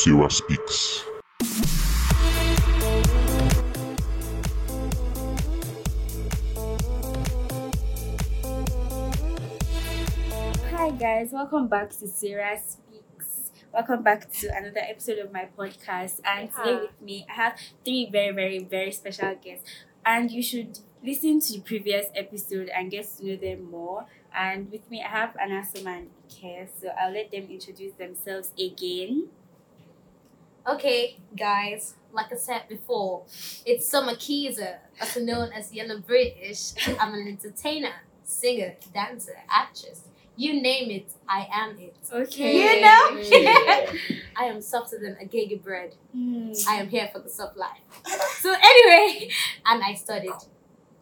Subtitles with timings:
[0.00, 1.04] to Sarah Speaks.
[10.70, 13.50] Hi guys, welcome back to Sarah Speaks.
[13.74, 16.20] Welcome back to another episode of my podcast.
[16.24, 19.68] And today with me, I have three very, very, very special guests.
[20.06, 24.06] And you should listen to the previous episode and get to know them more.
[24.34, 26.10] And with me, I have Anna, Summer and
[26.42, 26.70] Ike.
[26.80, 29.28] So I'll let them introduce themselves again.
[30.66, 33.24] Okay, guys, like I said before,
[33.64, 36.72] it's Summer Kizor, also known as Yellow British.
[37.00, 37.92] I'm an entertainer,
[38.24, 40.02] singer, dancer, actress.
[40.36, 41.96] You name it, I am it.
[42.12, 42.76] Okay.
[42.76, 43.98] You know?
[44.36, 45.94] I am softer than a gigi bread.
[46.12, 46.52] Hmm.
[46.68, 47.80] I am here for the soft life.
[48.38, 49.30] So anyway,
[49.66, 50.32] and I studied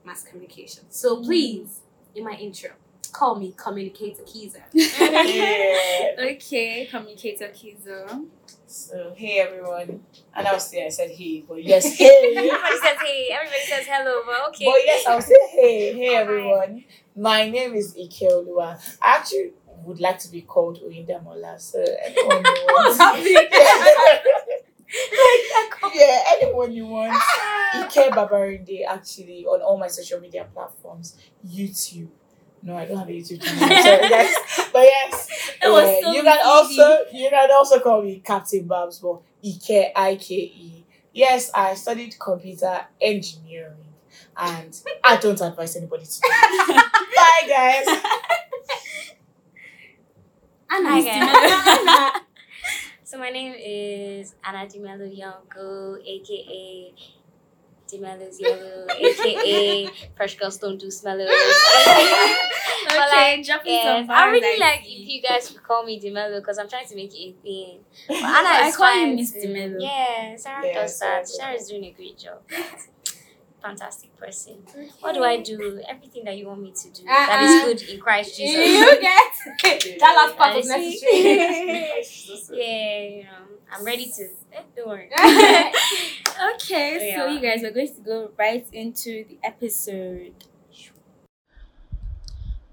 [0.05, 0.85] mass communication.
[0.89, 1.81] So please,
[2.15, 2.71] in my intro,
[3.09, 4.63] call me Communicator Kizor.
[6.19, 8.27] okay, communicator Kizor.
[8.67, 10.03] So hey everyone,
[10.35, 12.35] and I was say I said hey, but yes hey.
[12.37, 13.29] Everybody says hey.
[13.33, 14.65] Everybody says hello, but okay.
[14.67, 16.85] But yes, I'll say hey, hey everyone.
[17.17, 18.79] My name is Ike Olua.
[19.03, 19.53] I actually
[19.85, 23.25] would like to be called Oyindamola, so anyone you want.
[25.95, 27.13] yeah, anyone you want.
[27.75, 32.09] Ike Babarinde actually on all my social media platforms, YouTube.
[32.63, 33.83] No, I don't have a YouTube channel.
[33.83, 34.35] Sorry, guys.
[34.73, 35.29] But yes,
[35.63, 36.49] That was yeah, so you can easy.
[36.49, 40.85] also you can also call me Captain Babs, but Ike I K E.
[41.13, 43.87] Yes, I studied computer engineering,
[44.37, 46.77] and I don't advise anybody to do it.
[47.17, 47.87] Bye, guys.
[50.71, 52.21] Anna, Okay.
[53.05, 56.93] so my name is Anna Dmello Yonko, aka
[57.89, 61.29] Dmello's Yellow, aka Fresh Girls Don't Do Smellos.
[62.89, 64.93] But Okay, like, dropping yes, some I really I like see.
[65.03, 67.81] if you guys could call me Dmello because I'm trying to make it a thing.
[68.09, 69.41] But Anna I is call you Miss too.
[69.41, 69.81] Dmello.
[69.83, 71.27] Yeah, Sarah Yeah, does that.
[71.29, 72.41] Sarah Sarah is doing a great job.
[73.63, 74.63] Fantastic person.
[75.01, 75.83] What do I do?
[75.89, 77.03] Everything that you want me to do.
[77.05, 77.45] that Uh-uh.
[77.75, 78.55] is good in Christ Jesus.
[78.57, 81.01] You get that last part I was see.
[81.01, 82.59] necessary.
[82.59, 83.31] yeah, you know,
[83.73, 84.29] I'm ready to.
[84.53, 85.11] eh, Don't worry.
[86.55, 87.33] Okay, so Yeah.
[87.33, 90.33] you guys are going to go right into the episode.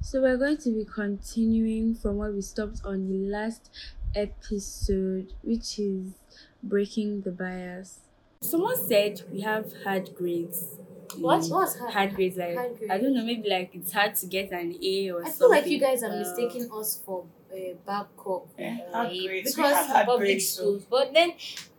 [0.02, 3.70] So we're going to be continuing from where we stopped on the last
[4.16, 6.14] episode, which is
[6.62, 8.00] breaking the bias.
[8.42, 10.78] Someone said we have hard grades.
[11.18, 11.46] What?
[11.48, 11.94] What's hard?
[11.94, 12.92] Hard grades, like Hard grades.
[12.92, 15.32] I don't know, maybe like it's hard to get an A or I something.
[15.32, 17.56] I feel like you guys are Uh, mistaking us for uh,
[17.86, 18.48] Babcock.
[18.60, 19.56] Yeah, uh, hard grades.
[19.56, 21.34] Because Public grades, so- schools, but then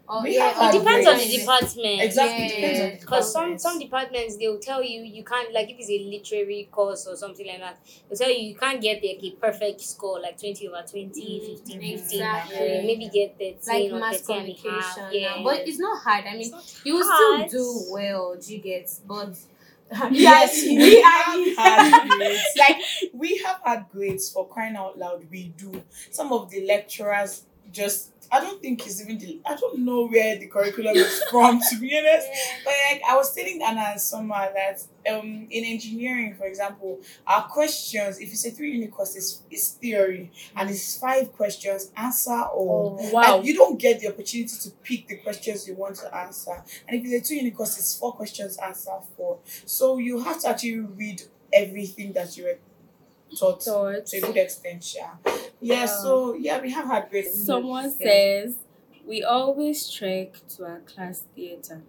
[0.09, 2.01] oh, We yeah, it depends on the department.
[2.03, 2.55] Exactly, Yeah.
[2.61, 5.99] depends on Because some some departments they'll tell you you can't like if it's a
[5.99, 7.79] literary course or something like that
[8.09, 11.59] they'll tell you you can't get like a perfect score like twenty over 20, Mm,
[11.59, 11.83] 15, 15.
[11.83, 12.57] exactly.
[12.57, 15.03] So you maybe get thirteen like or mass 13 and a communication.
[15.05, 15.13] half.
[15.13, 16.25] Yeah, But it's not hard.
[16.27, 16.53] I mean,
[16.85, 17.49] you will hard.
[17.49, 18.91] still do well, you get?
[19.07, 19.37] But
[20.11, 21.11] Yes, we yeah.
[21.11, 22.43] have hard grades.
[22.59, 22.77] Like
[23.13, 25.25] we have hard grades for crying out loud.
[25.31, 25.83] We do.
[26.11, 30.39] Some of the lecturers just I don't think it's even the I don't know where
[30.39, 32.29] the curriculum is from to be honest.
[32.65, 37.45] But like I was telling Anna and Summer that um in engineering, for example, our
[37.45, 42.43] questions, if it's a three unit course, it's, it's theory and it's five questions, answer
[42.43, 42.99] all.
[43.01, 43.39] Oh, wow.
[43.39, 46.63] And you don't get the opportunity to pick the questions you want to answer.
[46.89, 49.39] And if it's a two unit course, it's four questions, answer four.
[49.65, 51.23] So you have to actually read
[51.53, 52.59] everything that you were
[53.39, 54.07] taught Thought.
[54.07, 55.15] to a good extent, yeah.
[55.61, 56.03] Yeah, Wow.
[56.03, 58.07] so yeah, we have had great Someone Yeah.
[58.07, 58.57] says
[59.07, 61.83] we always trek to our class theater.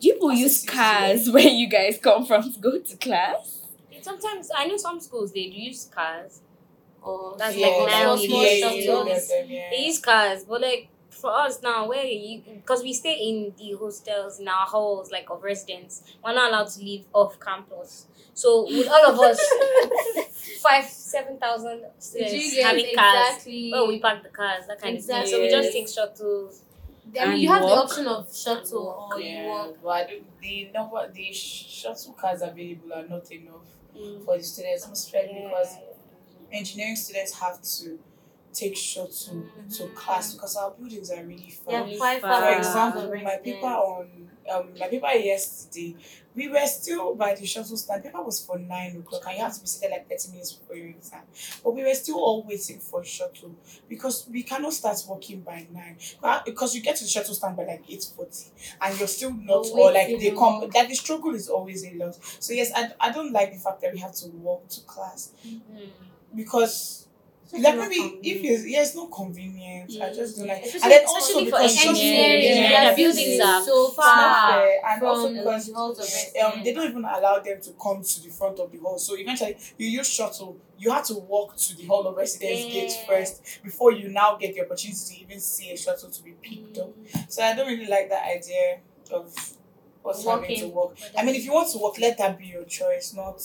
[0.00, 3.60] Do you people use a cars where you guys come from to go to class?
[4.00, 6.40] Sometimes I know some schools they do use cars.
[7.04, 8.72] oh, That's yeah, like now small, you small use stuff.
[8.74, 9.22] it.
[9.22, 9.70] so- yeah, yeah.
[9.70, 10.88] They use cars, but like
[11.22, 15.28] for us now, where you because we stay in the hostels in our halls like
[15.30, 18.06] of residence, we're not allowed to leave off campus.
[18.34, 19.40] So with all of us,
[20.62, 23.28] five seven thousand Do you students get having cars.
[23.28, 23.70] exactly?
[23.72, 25.26] Well, we park the cars, that kind of thing.
[25.26, 26.62] So we just take shuttles.
[27.18, 29.76] I mean, And you have the option of shuttle or you yeah, walk.
[29.82, 30.10] but
[30.40, 33.66] the number the shuttle cars available are not enough
[33.96, 34.24] Mm.
[34.24, 35.48] for the students, most especially Yeah.
[35.48, 35.76] because
[36.50, 37.98] engineering students have to
[38.54, 39.08] take shuttle
[39.70, 39.94] to Mhm.
[39.94, 41.72] class because our buildings are really far.
[41.74, 42.20] Yeah, Really far.
[42.20, 42.40] far.
[42.52, 45.94] For example, from my paper on um my paper yesterday,
[46.34, 48.02] we were still by the shuttle stand.
[48.02, 50.76] Paper was for nine o'clock, and you have to be seated like thirty minutes before
[50.76, 51.22] your exam.
[51.62, 53.54] But we were still all waiting for shuttle
[53.88, 55.96] because we cannot start working by nine.
[56.20, 58.46] But- Because you get to the shuttle stand by like eight forty,
[58.80, 60.38] and you're still not You're or like they come.
[60.60, 60.70] long.
[60.70, 62.18] Like the struggle is always a lot.
[62.40, 65.30] So yes, I, I don't like the fact that we have to walk to class
[65.46, 65.88] Mm.
[66.34, 67.08] because Just
[67.60, 69.90] like maybe if it's yeah, it's not convenient.
[70.00, 70.62] I just don't like.
[70.64, 74.68] Especially- And then also for because just engineering, Yeah, yeah, the buildings are so far
[74.88, 78.22] and also because the halls of um, they don't even allow them to come to
[78.22, 78.98] the front of the hall.
[78.98, 80.56] So eventually, you use shuttle.
[80.78, 84.54] You have to walk to the hall of residence gate first before you now get
[84.54, 86.90] the opportunity to even see a shuttle to be picked up.
[87.28, 88.80] So I don't really like that idea
[89.12, 89.26] of
[90.04, 90.96] us having to walk.
[91.16, 93.40] I mean, if you want to walk, let that be your choice, not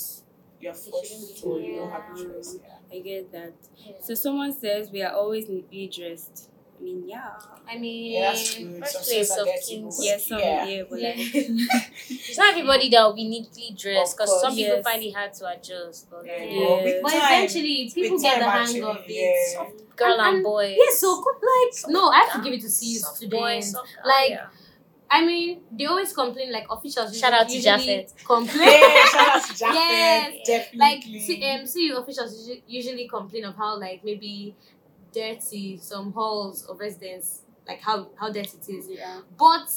[0.59, 1.49] you're forced to.
[1.59, 2.57] You don't have a choice.
[2.61, 2.97] Yeah.
[2.97, 3.53] I get that.
[3.77, 3.93] Yeah.
[4.01, 6.49] So someone says we are always neatly dressed.
[6.79, 7.31] I mean, yeah.
[7.67, 8.79] I mean, Yeah, that's good.
[8.79, 9.97] First Some place of kings.
[9.97, 10.65] but Yes, some yeah.
[10.67, 11.09] yeah, but Yeah.
[11.09, 11.17] like
[12.09, 14.55] It's not everybody that will be neatly dressed because some course.
[14.55, 16.07] people find it hard to adjust.
[16.11, 16.99] But Yeah, like, Yeah.
[17.01, 19.09] but time- eventually people get the hang actually, of it.
[19.09, 19.63] yeah.
[19.95, 20.75] girl And- and, and- boy.
[20.77, 21.35] Yeah, so good.
[21.41, 23.71] Like Soft no, I have to give it to see soft boy, students.
[23.71, 24.45] soft guy, Like, yeah.
[25.09, 27.17] I mean, they always complain like officials.
[27.17, 28.67] Shout out to usually Complain.
[28.81, 29.73] Yeah, shout out to Japheth.
[29.75, 30.47] Yes.
[30.47, 30.79] Definitely.
[30.79, 34.55] like see, um, see officials usually complain of how like maybe
[35.13, 38.89] dirty some halls of residence, like how how dirty it is.
[38.89, 39.21] yeah.
[39.37, 39.69] But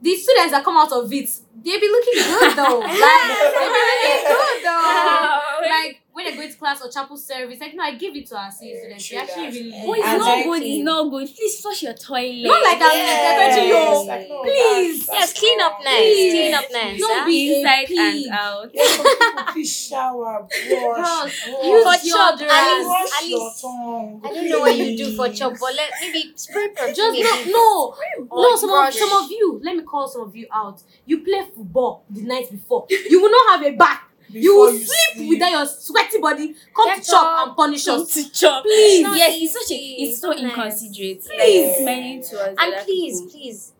[0.00, 1.30] the students that come out of it,
[1.62, 2.78] they be looking good though.
[2.80, 5.60] like they be looking good though.
[5.62, 8.36] like when they go to class or chapel service, like no, I give it to
[8.36, 9.08] our CU Yeah, students.
[9.08, 9.52] They actually that.
[9.54, 9.82] really Yeah.
[9.82, 9.88] do.
[9.88, 10.60] Oh, it's And not good.
[10.60, 10.80] clean.
[10.80, 11.28] It's not good.
[11.36, 12.42] Please flush your toilet.
[12.52, 14.08] Not like I'm Yes, touching you.
[14.12, 15.06] like, no, Please.
[15.06, 15.84] that's- yes, clean up wrong.
[15.84, 16.02] nice.
[16.02, 16.32] Please.
[16.32, 17.00] Clean up nice.
[17.00, 17.26] Don't huh?
[17.26, 17.98] be- inside pig.
[17.98, 18.70] and out.
[18.74, 22.52] Yeah, some please shower, use For your chop, dress.
[22.52, 24.20] at least- at your least- tongue.
[24.24, 25.38] I don't know what you do for please.
[25.38, 26.94] chop, but let maybe spray perfume.
[26.94, 27.52] Just maybe.
[27.52, 28.56] no, no, no.
[28.56, 30.82] Some of, some of you, let me call some of you out.
[31.06, 32.86] You play football the night before.
[32.90, 34.00] You will not have a bath.
[34.32, 36.54] You Before will sleep without your sweaty body.
[36.74, 37.46] Come Get to chop up.
[37.48, 38.14] and punish Come us.
[38.14, 38.62] to chop.
[38.64, 39.00] Please.
[39.00, 40.40] Yes, Not it's such a it's so nice.
[40.42, 41.24] inconsiderate.
[41.28, 41.76] Like Please.
[41.76, 42.54] smiling to us.
[42.58, 43.32] And please, people.
[43.32, 43.72] please,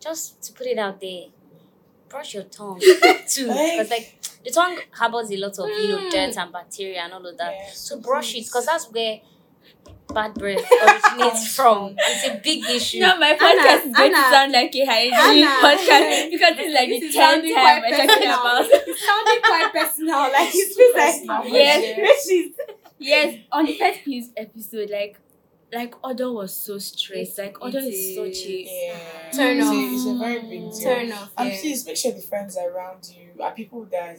[0.00, 1.24] just to put it out there,
[2.08, 2.80] brush your tongue
[3.28, 3.76] too, Hey.
[3.78, 6.10] because like the tongue harbors a lot of you know Mm.
[6.10, 7.52] dirt and bacteria and all of that.
[7.52, 9.20] Yes, So brush it, because that's where
[10.12, 11.78] bad breath oh, originates from.
[11.78, 13.00] Oh, it's a big issue.
[13.00, 15.12] No, my Anna, podcast is going to sound like a hygiene
[15.46, 15.50] Anna.
[15.62, 18.40] podcast because it's like This the is tenth sounding time quite we're talking personal.
[18.40, 18.66] about.
[18.86, 20.18] It's sounding quite personal.
[20.32, 22.48] Like it feels like Yes.
[22.98, 25.18] Yes, on the first peeves episode, like
[25.72, 27.36] like Odo was so stressed.
[27.38, 29.30] Like Odo is such a Yeah.
[29.32, 29.74] Turn off.
[29.74, 30.80] It's a very big deal.
[30.80, 31.32] turn off.
[31.36, 31.60] And yeah.
[31.60, 34.18] please make sure the friends around you are people that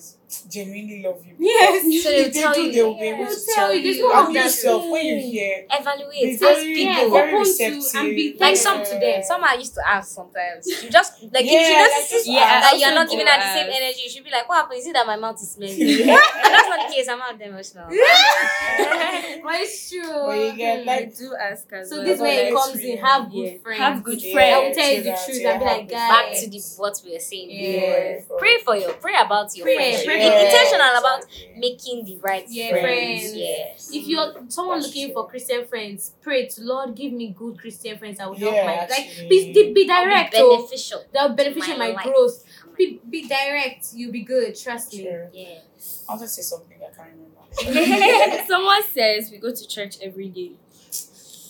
[0.50, 1.36] genuinely love you.
[1.40, 2.04] Yes.
[2.04, 2.72] So if they'll tell do, you.
[2.74, 3.84] they will be able They'll to tell tell you.
[3.84, 4.04] There's you.
[4.04, 5.66] no And harm be that yourself when you hear.
[5.70, 6.40] Be Evaluate.
[6.40, 7.10] very, Ask be people.
[7.12, 7.96] very Open to receptive.
[7.96, 9.24] and be Like some today.
[9.28, 10.68] Some I used to ask sometimes.
[10.68, 12.72] You just like if Yeah, you like notice just Yeah, ask.
[12.72, 14.80] that you're not giving go her the same energy, you should be like, What happened?
[14.80, 15.78] Is it that my mouth is smelling?
[16.08, 17.88] That's not the case, I'm not emotional.
[19.44, 20.02] But it's true.
[20.26, 22.06] But you get, I like, do ask as so well.
[22.06, 22.98] this way it comes in.
[22.98, 23.80] Have good friends.
[23.80, 24.54] Have good friends.
[24.56, 25.46] I will tell you the truth.
[25.46, 26.10] I'll be like, guys.
[26.10, 28.20] Back to the what we are saying Yeah.
[28.38, 30.06] Pray for your pray about your Pray, friendship.
[30.06, 31.54] pray Be for- intentional about exactly.
[31.58, 32.84] making the right Yeah, friends.
[32.84, 33.36] friends.
[33.36, 33.90] Yes.
[33.94, 35.14] If you're someone That's looking true.
[35.14, 38.76] for Christian friends, pray to Lord give me good Christian friends that will help my
[38.82, 39.30] like actually.
[39.30, 40.34] be, be, be direct.
[40.34, 41.04] Be beneficial.
[41.14, 42.44] That will benefit my my, growth.
[42.78, 43.88] Be, be direct.
[43.94, 44.60] You'll be good.
[44.60, 45.04] Trust me.
[45.04, 45.30] Sure.
[45.34, 45.60] Yeah.
[46.08, 48.44] I want to say something I can't remember.
[48.48, 50.52] Someone says we go to church every day.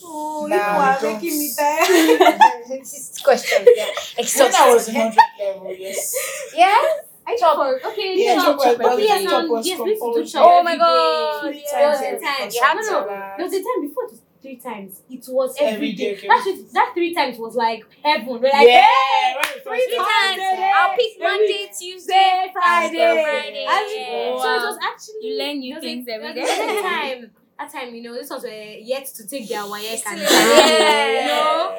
[0.09, 1.13] Oh, Nah, you are don't.
[1.21, 2.39] making me tired.
[2.69, 3.65] this question.
[3.75, 3.85] Yeah.
[4.15, 6.13] when I was in 100 level, yes.
[6.55, 6.81] Yeah.
[7.29, 7.59] I chop.
[7.85, 8.45] Okay, Yeah, chop.
[8.45, 10.77] chop was- but yes, chop was yes, we used to do chop Oh my.
[10.77, 11.77] God, Three yeah.
[11.79, 12.49] There was times a every time.
[12.53, 13.33] You had no, no.
[13.37, 15.01] There was a time before it was three times.
[15.09, 16.15] It was every Every day.
[16.15, 16.27] day.
[16.27, 18.27] That shit, that three times was like heaven.
[18.27, 20.41] We're like, yeah, hey, when it three was- times.
[20.77, 23.65] I'll pick Every Monday, Tuesday, Friday, Friday.
[23.67, 24.41] And Yeah.
[24.41, 26.79] So it was actually You learn new things a, every there was day.
[26.79, 26.81] a
[27.21, 27.31] time.
[27.59, 31.21] That time, you know, this was uh, yet to take their WAEC and Yeah.
[31.21, 31.77] you know,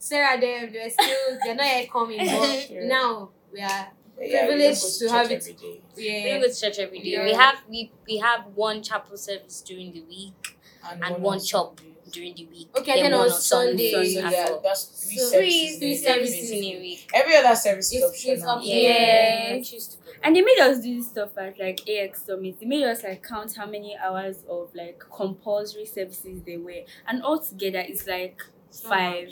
[0.00, 4.42] Sarah, them they were still they're not yet coming, but now we are But yeah,
[4.42, 5.34] we privileged to have it.
[5.42, 5.80] every day.
[5.96, 7.24] We go to church every day.
[7.24, 10.56] We have we we have one chapel service during the week
[10.90, 12.68] and on one chop during the week.
[12.76, 13.90] Okay, then one on Sunday.
[13.92, 15.78] So yeah, that's three So- services.
[15.78, 17.08] three services in a week.
[17.14, 18.50] Every other service is It's- it's optional.
[18.50, 18.74] optional.
[18.76, 19.54] Yeah.
[19.56, 19.62] Yeah.
[19.62, 20.02] Choose to go.
[20.24, 22.60] And they made us do this stuff at like AX Summit.
[22.60, 26.82] They made us like count how many hours of like compulsory services they were.
[27.08, 29.28] And altogether it's like five.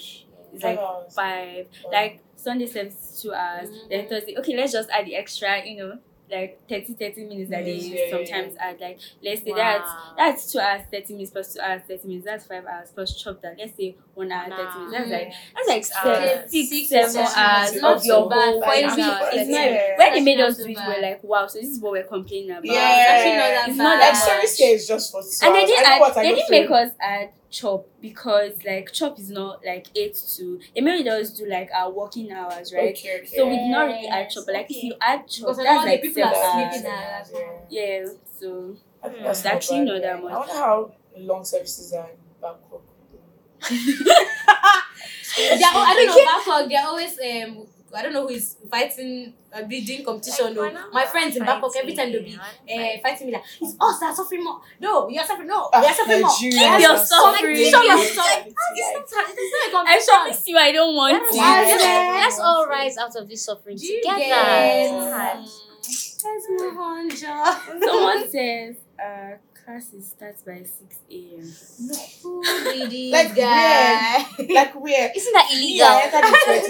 [0.53, 1.15] It's Five like hours.
[1.15, 1.67] five.
[1.85, 1.91] Wow.
[1.93, 3.69] Like Sunday service two hours.
[3.89, 4.09] Then Mhm.
[4.09, 5.99] Thursday, okay, let's just add the extra, you know,
[6.31, 8.81] like 30, 30 minutes that they Minutes, yeah, yeah, sometimes add.
[8.81, 12.25] Like, let's say that's that's two hours, 30 minutes plus two hours, 30 minutes.
[12.27, 13.57] That's five hours plus chop that.
[13.59, 14.93] Let's say one hour, 30 minutes.
[14.93, 16.51] That's like that's like Six seven, hours.
[16.51, 17.99] six, Six, seven seven hours hours.
[18.01, 18.45] of your so bad.
[18.45, 18.85] whole For week.
[18.85, 19.97] every- It's it's not- yeah.
[19.99, 22.51] when they made us do it, we're like, wow, so this is what we're complaining
[22.51, 22.65] about.
[22.65, 23.85] It's actually not Yeah, that It's bad.
[23.85, 26.51] not like that service here is just for two And they didn't add, they didn't
[26.51, 31.31] make us add chop because like chop is not like eight to they made us
[31.31, 32.91] do like our working hours, right?
[32.97, 33.37] Okay, okay.
[33.37, 36.01] So we did not really add chop, but like if you add chop, that's like
[36.03, 36.75] people seven are hours.
[36.75, 37.49] sleeping at Yeah.
[37.71, 38.07] Yeah,
[38.39, 39.25] so I think Hmm.
[39.25, 40.33] that's It's not actually not that much.
[40.33, 42.83] I wonder how long services are in Babcock.
[45.37, 46.69] They're, al- I don't know Babcock.
[46.69, 47.67] They're always um.
[47.93, 50.45] I don't know who is fighting, uh, be doing competition.
[50.47, 50.63] Like, though.
[50.63, 52.99] why not My friends in Babcock, every time they'll be fighting?
[52.99, 54.61] uh, fighting me like, it's us that are suffering more.
[54.79, 55.49] No, you're suffering.
[55.49, 56.31] No, Ah, you're suffering more.
[56.31, 57.57] Nigerians You're are suffering.
[57.57, 58.47] Competition of Like, suffering.
[58.47, 60.15] like, It's not a I competition.
[60.15, 61.39] I promise you, I don't want That's to.
[61.39, 61.83] why- Let's,
[62.37, 64.25] let's all rise out of this suffering Do together.
[66.23, 67.57] Let's move on, Joe.
[67.85, 69.33] Someone says uh,
[69.71, 71.55] classes starts by 6 a.m.
[72.23, 72.43] Who
[72.89, 74.19] did Like, guy?
[74.53, 75.13] like where?
[75.15, 76.19] Isn't that Me, I illegal?
[76.19, 76.61] entered in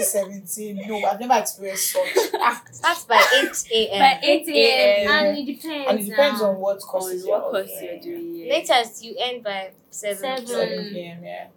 [0.45, 0.81] 2017.
[0.87, 2.17] No, I've never experienced such.
[2.35, 3.99] Ah, Starts by 8 a.m.
[3.99, 4.55] By 8 8 a.m.
[4.55, 5.25] a.m.
[5.25, 5.89] And it depends.
[5.89, 8.35] and it depends on what on courses what you're course you're doing.
[8.35, 8.53] yeah.
[8.53, 10.17] Latest, you end by 7.
[10.17, 10.47] Seven.
[10.47, 11.23] 7 p.m.
[11.23, 11.47] Yeah.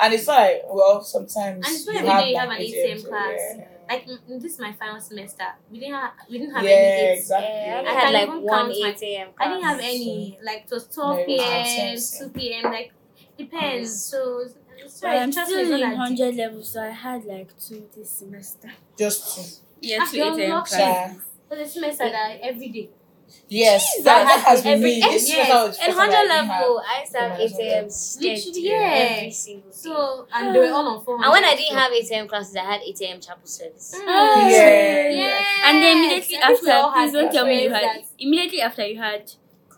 [0.00, 1.66] And it's not like, well, sometimes.
[1.66, 2.98] And it's not you every day you have an 8 8 a.m.
[2.98, 3.40] so, class.
[3.56, 3.64] yeah.
[3.88, 5.44] Like this is my final semester.
[5.70, 7.20] We didn't have we didn't have yeah, any eights.
[7.22, 7.46] exactly.
[7.48, 9.28] Yeah, I I had like one eight a.m.
[9.40, 10.38] I didn't have any.
[10.44, 12.28] Like it was No, 12 it was p.m., same, same.
[12.32, 12.64] 2 p.m.
[12.64, 12.92] Like
[13.36, 14.04] depends.
[14.04, 15.10] So it's But.
[15.16, 18.70] I'm Trust still in not 100 level, so I had like two this semester.
[18.98, 19.42] Just two.
[19.80, 20.50] Yeah, Ah, two you're 8 a.m.
[20.50, 20.68] lucky.
[20.74, 21.22] classes.
[21.48, 22.90] But the semester that every day.
[23.48, 24.04] Yes, Jesus.
[24.04, 25.00] that, that has been Every- me.
[25.00, 25.46] This yes.
[25.48, 27.52] semester was And first I 100 didn't have- level, I used to have Yeah, 8
[27.60, 27.84] a.m.
[28.20, 29.14] Literally, yeah.
[29.18, 29.76] every single day.
[29.76, 31.24] So and they were all on 400.
[31.24, 33.94] and when I didn't have ATM classes, I had ATM chapel service.
[34.06, 34.48] Ah.
[34.48, 35.08] Yeah.
[35.10, 35.44] Yeah.
[35.64, 38.04] And then immediately I think we all after, had please don't tell me you had.
[38.18, 39.32] Immediately after you had.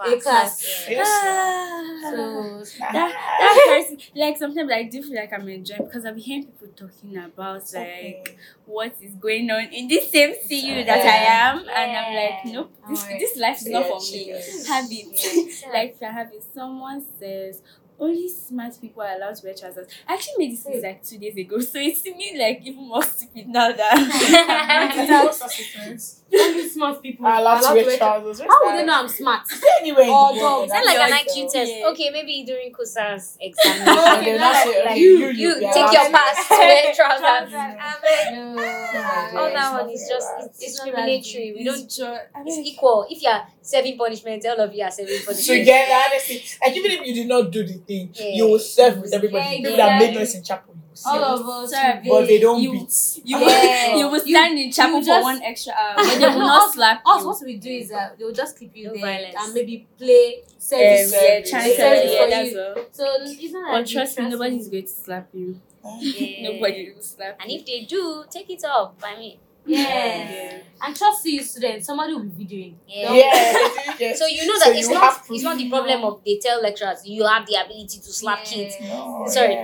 [0.04, 0.23] Class.
[0.23, 0.87] class.
[0.88, 1.09] Yes.
[1.09, 1.71] Ah.
[2.11, 6.25] So that that person like sometimes I do feel like I'm enjoying because I've been
[6.25, 8.37] hearing people talking about like okay.
[8.66, 12.73] what is going on in this same CU that I am, and I'm like, nope,
[12.88, 13.21] this Alright.
[13.21, 14.28] this life is not for me.
[14.69, 15.57] Have it.
[15.73, 17.62] Like if I have it, someone says
[17.99, 19.87] only smart people are allowed to wear trousers.
[20.09, 22.88] I actually made this list like two days ago, so it's to me like even
[22.88, 23.95] more stupid now that
[25.26, 26.19] What's that difference?
[26.32, 28.40] Only smart people I'm allowed to wear trousers.
[28.40, 29.46] How would they know I'm smart?
[29.80, 30.40] Anyway, Or you dogs.
[30.40, 31.52] go, Is that like an IQ yourself.
[31.52, 31.72] test?
[31.75, 31.88] Yeah.
[31.90, 34.25] Okay, maybe during Kusa's Okay, examination.
[34.25, 37.20] they'll like, you, you, you be take your pass to wear trousers.
[37.20, 37.52] Trousers.
[37.54, 38.56] Amen.
[38.56, 39.40] No.
[39.40, 41.54] All that one is just it's It's not discriminatory.
[41.56, 41.78] We don't.
[41.84, 43.06] It's ju- I It's mean, equal.
[43.08, 45.60] If you're serving punishment, all of you are serving punishment.
[45.60, 49.12] Together, honestly, like even if you did not do the thing, you will serve with
[49.14, 49.44] everybody.
[49.44, 50.18] Yeah, People that make exactly.
[50.18, 50.89] noise in chapel, you will serve.
[51.06, 51.70] All of us.
[51.70, 53.20] Sorry, but they don't You- beat.
[53.25, 53.92] you Yeah.
[53.92, 56.73] will you will stand in chapel for just- one extra hour, but they will not
[56.73, 57.26] slap Us, you.
[57.28, 59.35] what we do is that they will just keep you No there violence.
[59.38, 61.12] and maybe play Um, service.
[61.12, 61.50] yeah, Service.
[61.50, 62.61] chance Service yeah, for that's you.
[62.61, 62.75] all.
[62.92, 65.61] So it's not But that trust me, nobody's going to slap you.
[66.00, 66.42] Yeah.
[66.52, 67.59] Nobody will slap And you.
[67.59, 68.92] if they do, take it off.
[69.02, 70.59] I mean, Yeah.
[70.82, 72.75] And trust you, students, somebody will be videoing.
[72.87, 73.12] yeah.
[73.12, 74.18] Yeah, yes.
[74.18, 77.06] So you know So that it's not it's not the problem of they tell lecturers
[77.06, 78.50] you have the ability to slap Yeah.
[78.50, 78.75] kids.
[78.80, 79.54] No, Sorry.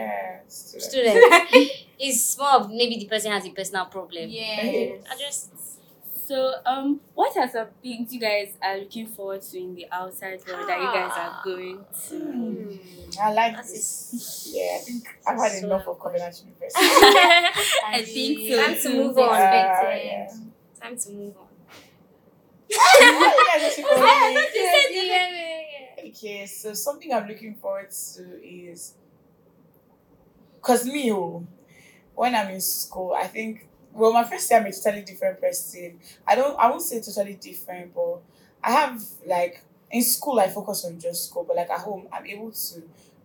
[0.49, 1.19] Yeah, student.
[1.53, 1.73] Students.
[1.99, 4.29] it's more of maybe the person has a personal problem.
[4.31, 4.97] Yeah.
[5.11, 5.51] I just
[6.27, 10.41] So, um, what are some things you guys are looking forward to in the outside
[10.45, 12.19] world that you guys are going to?
[12.19, 13.21] Hmm.
[13.23, 14.51] I like That this.
[14.53, 16.85] Yeah, I think I've had So enough of Covenant University.
[16.85, 18.67] I think so.
[18.67, 19.29] Time to move on.
[19.29, 20.33] Uh, yeah.
[20.83, 21.47] Time to move on.
[22.71, 23.79] That's.
[26.09, 28.95] Okay, so something I'm looking forward to is
[30.67, 31.47] because me, oh,
[32.15, 35.99] when I'm in school, I think well, my first year I'm a totally different person.
[36.27, 38.21] I don't, I won't say totally different, but
[38.63, 42.27] I have like in school I focus on just school, but like at home I'm
[42.27, 42.83] able to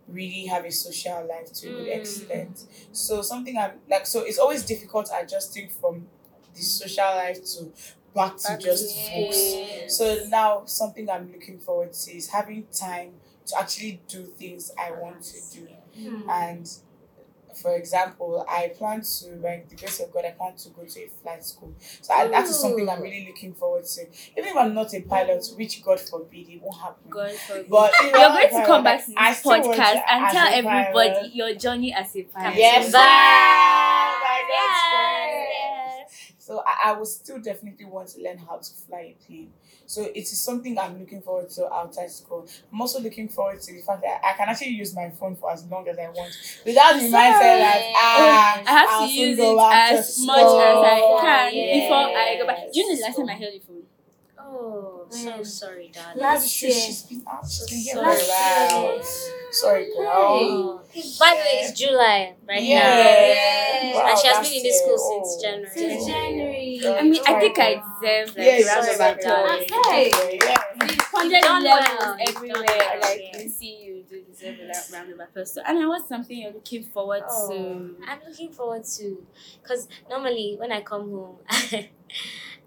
[0.08, 1.96] really have a social life to a good Mm.
[1.96, 2.64] extent.
[2.92, 6.08] So something I'm like, so it's always difficult adjusting from
[6.54, 7.72] the social life to
[8.14, 9.24] back to Back just school.
[9.24, 9.62] books.
[9.86, 13.14] So now something I'm looking forward to is having time
[13.46, 15.68] to actually do things I want to do.
[16.04, 16.30] Hmm.
[16.30, 16.70] And
[17.54, 21.00] for example, I plan to, by the grace of God, I plan to go to
[21.00, 21.74] a flight school.
[22.00, 23.02] So I, that is something I'm oh.
[23.02, 24.02] really looking forward to.
[24.36, 27.10] Even if I'm not a pilot, which God forbid, it won't happen.
[27.10, 27.68] God forbid.
[27.68, 31.92] But You're going to come back to this I podcast and tell everybody your journey
[31.92, 32.56] as a pilot.
[32.56, 32.98] Yes, Bye.
[32.98, 34.12] ma'am.
[34.22, 35.48] Like, that's Yes, great.
[35.50, 35.61] yes.
[36.52, 39.50] So I, I will still definitely want to learn how to fly a plane.
[39.86, 42.46] So it is something I'm looking forward to outside school.
[42.70, 45.50] I'm also looking forward to the fact that I can actually use my phone for
[45.50, 49.38] as long as I want without the mindset that ah, I have I'll to use
[49.38, 51.84] it as much as I can Yes.
[51.84, 52.70] before I go back.
[52.70, 53.81] Do you know the last time I held the phone?
[54.54, 56.18] Oh, so sorry, darling.
[56.20, 56.68] Last That's true.
[56.68, 56.76] year.
[56.86, 57.44] She's been out.
[57.48, 58.16] She's been here Sorry.
[58.18, 59.52] for a.
[59.52, 60.06] Sorry, girl.
[60.08, 60.80] Oh.
[61.18, 62.78] By the way, it's July right Yeah.
[62.78, 62.98] now.
[62.98, 63.94] Yeah.
[63.94, 65.24] Wow, and she has been in this school Oh.
[65.24, 65.70] since January.
[65.74, 66.78] Since January.
[66.82, 69.60] Girl, I mean, I think I deserve like Yeah, a you round of deserve applause.
[69.60, 69.72] it.
[69.72, 70.38] Okay.
[70.42, 70.56] Yeah.
[71.12, 72.16] Hundred You've done levels well.
[72.18, 72.64] You've everywhere.
[72.64, 73.40] done like yeah.
[73.42, 75.52] you see, you do deserve a la- round of applause.
[75.54, 77.96] So, and I was something you're looking forward Oh, to.
[78.08, 79.26] I'm looking forward to,
[79.62, 81.36] because normally when I come home,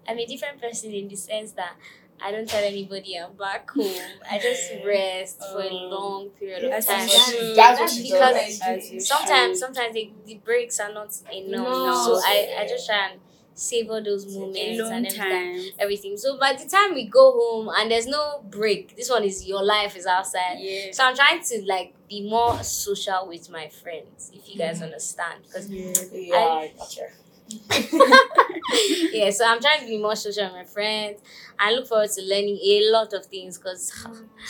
[0.08, 1.74] I'm a different person in the sense that
[2.20, 3.92] I don't tell anybody I'm back home.
[4.30, 5.88] I just rest for a Oh.
[5.90, 7.06] long period of As time.
[7.08, 8.60] you That's, that's what she because- does.
[8.62, 9.66] As Sometimes, should.
[9.66, 11.66] sometimes the, the breaks are not enough.
[11.68, 12.04] No.
[12.04, 13.20] So I, I just try and
[13.54, 15.18] savor those moments and everything.
[15.18, 15.62] time.
[15.78, 16.16] everything.
[16.16, 19.62] So by the time we go home and there's no break, this one is your
[19.62, 20.56] life is outside.
[20.58, 20.92] Yeah.
[20.92, 24.84] So I'm trying to like be more social with my friends, if you guys Mhm.
[24.84, 25.42] understand.
[25.44, 25.92] Because Yeah.
[26.12, 27.08] Yeah, I gotcha.
[29.12, 31.20] yeah, so I'm trying to be more social with my friends.
[31.58, 33.92] I look forward to learning a lot of things because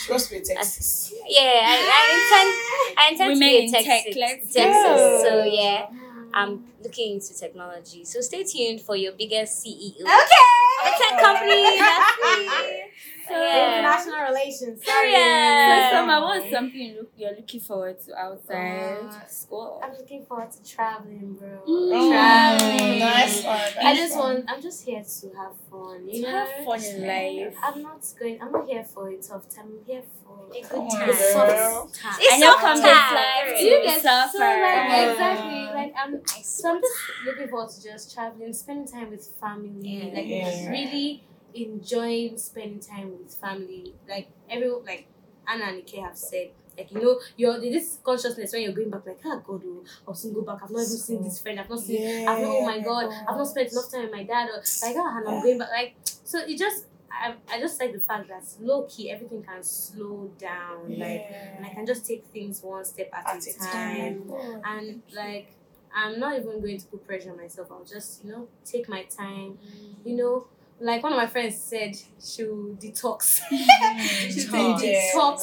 [0.04, 1.12] She wants to be a Texas.
[1.28, 4.16] yeah, I, I intend I intend Women to be in a tech, Texas.
[4.18, 4.72] let's Texas.
[4.84, 5.20] go.
[5.22, 5.86] So yeah,
[6.34, 8.04] I'm looking into technology.
[8.04, 10.00] So stay tuned for your biggest CEO.
[10.00, 10.46] Okay.
[10.84, 11.80] A tech company.
[13.28, 13.36] That's me.
[13.36, 13.78] So, Yeah.
[13.78, 14.84] International relations.
[14.84, 15.12] Sorry.
[15.12, 15.90] Yeah.
[15.90, 19.80] So, Summer, what's something you look, you're looking forward to outside Uh, school?
[19.82, 21.48] I'm looking forward to traveling, bro.
[21.66, 22.10] Mm.
[22.10, 22.98] Traveling.
[23.00, 23.60] Nice one.
[23.86, 24.34] I just one.
[24.34, 24.50] want.
[24.50, 26.08] I'm just here to have fun.
[26.08, 26.38] You To know.
[26.38, 27.54] have fun in life.
[27.62, 28.40] I'm not going.
[28.42, 29.66] I'm not here for a tough time.
[29.78, 31.06] I'm here for A good time.
[31.06, 31.16] girl.
[31.32, 32.14] soft time.
[32.20, 32.76] It's and you'll time.
[32.76, 34.32] this life Do you get suffer.
[34.32, 35.12] so like Yeah.
[35.12, 39.70] exactly like I'm so I'm just looking forward to just traveling, spending time with family,
[39.82, 40.14] Yeah.
[40.14, 40.70] like Yeah.
[40.70, 41.22] really
[41.56, 43.94] enjoying spending time with family.
[44.08, 45.06] Like everyone, like
[45.48, 49.06] Anna and Ike have said, like you know, you're this consciousness when you're going back,
[49.06, 50.58] like ah God, oh, I'll soon go back.
[50.62, 51.58] I've not even seen this friend.
[51.60, 52.02] I've not seen.
[52.02, 52.30] Yeah.
[52.30, 52.50] I've not.
[52.50, 54.48] Oh my God, I've not spent enough time with my dad.
[54.50, 55.70] Or like ah, and I'm going back.
[55.70, 56.86] Like so, it just.
[57.18, 61.24] I, I just like the fact that low key everything can slow down like
[61.56, 64.28] and I can just take things one step at, At a time.
[64.28, 64.62] time.
[64.64, 65.48] And like,
[65.94, 67.68] I'm not even going to put pressure on myself.
[67.70, 69.58] I'll just, you know, take my time.
[70.04, 70.46] You know,
[70.80, 73.40] like one of my friends said, she'll detox.
[73.40, 73.98] Mm-hmm.
[74.28, 75.38] She's take detox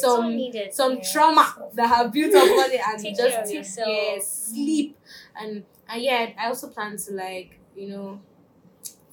[0.00, 0.72] So some needed.
[0.74, 1.02] some Yeah.
[1.12, 3.88] trauma that have built up on it and Take just take yourself.
[3.88, 4.98] yeah, sleep
[5.38, 8.20] and and yeah, I also plan to like you know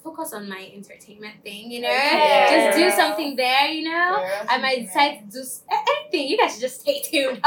[0.02, 1.70] focus on my entertainment thing.
[1.70, 2.68] You know, Yeah.
[2.68, 3.66] just do something there.
[3.68, 4.24] You know.
[4.48, 6.28] I might decide to do anything.
[6.28, 7.40] You guys should just stay tuned.
[7.44, 7.46] so,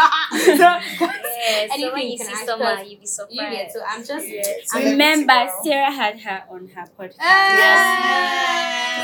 [0.53, 1.09] Yeah, so
[1.73, 2.87] Anything when you you can see ask someone, us.
[2.87, 3.33] you be surprised.
[3.33, 4.91] you get so I'm just Yeah.
[4.91, 7.15] Remember, Sarah had her on her podcast.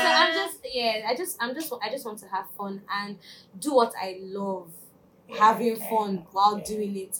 [0.02, 3.18] So I'm just yeah, I just I'm just I just want to have fun and
[3.58, 4.70] do what I love,
[5.28, 6.64] having fun while Yeah.
[6.64, 7.18] doing it.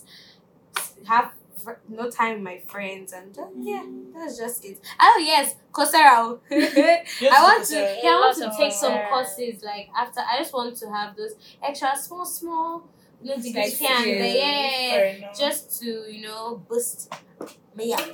[1.07, 1.31] Have
[1.63, 4.79] fr- no time with my friends and just, yeah, that's just it.
[4.99, 6.39] Oh yes, Coursera.
[6.51, 10.53] I want to yeah, I want to of take some courses like after I just
[10.53, 12.87] want to have those extra small small
[13.21, 15.17] you know degrees here and there.
[15.19, 17.13] Yeah, just to you know boost
[17.75, 18.01] me up.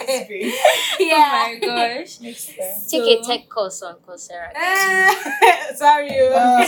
[0.00, 1.44] It's yeah.
[1.46, 2.20] Oh my gosh.
[2.20, 2.90] Makes sense.
[2.90, 4.52] Take a So- tech course on Coursera.
[5.76, 6.14] Sorry.
[6.14, 6.24] you.
[6.34, 6.64] Uh,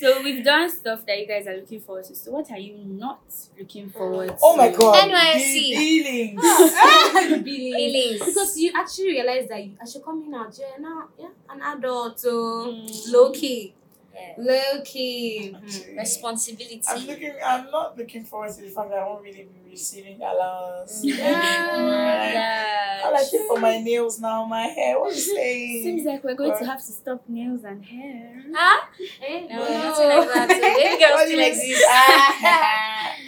[0.00, 2.14] So we've done stuff that you guys are looking forward to.
[2.14, 3.20] So what are you not
[3.58, 4.36] looking forward to?
[4.42, 5.08] oh my god.
[5.10, 5.76] NYSC.
[5.76, 6.40] Feelings.
[6.42, 7.44] The Billings.
[7.76, 8.18] Feelings.
[8.24, 12.20] Because you actually realize that you, as you're coming out, you're now yeah, an adult,
[12.20, 12.30] so
[12.64, 13.12] Mm.
[13.12, 13.74] low key,
[14.14, 14.34] Yeah.
[14.38, 15.52] low key.
[15.52, 15.98] Hmm.
[15.98, 16.80] Responsibility.
[16.88, 17.34] I'm looking.
[17.44, 21.02] I'm not looking forward to the fact that I won't really be receiving allowance.
[21.04, 23.02] Yeah.
[23.04, 24.98] All I pay for my nails now, my hair.
[24.98, 25.82] What are you saying?
[25.84, 28.42] Seems like we're going to have to stop nails and hair.
[28.54, 28.86] Huh?
[29.26, 29.64] Eh, No, no.
[29.64, 30.48] like that.
[30.48, 31.84] Baby girl What still do you exists.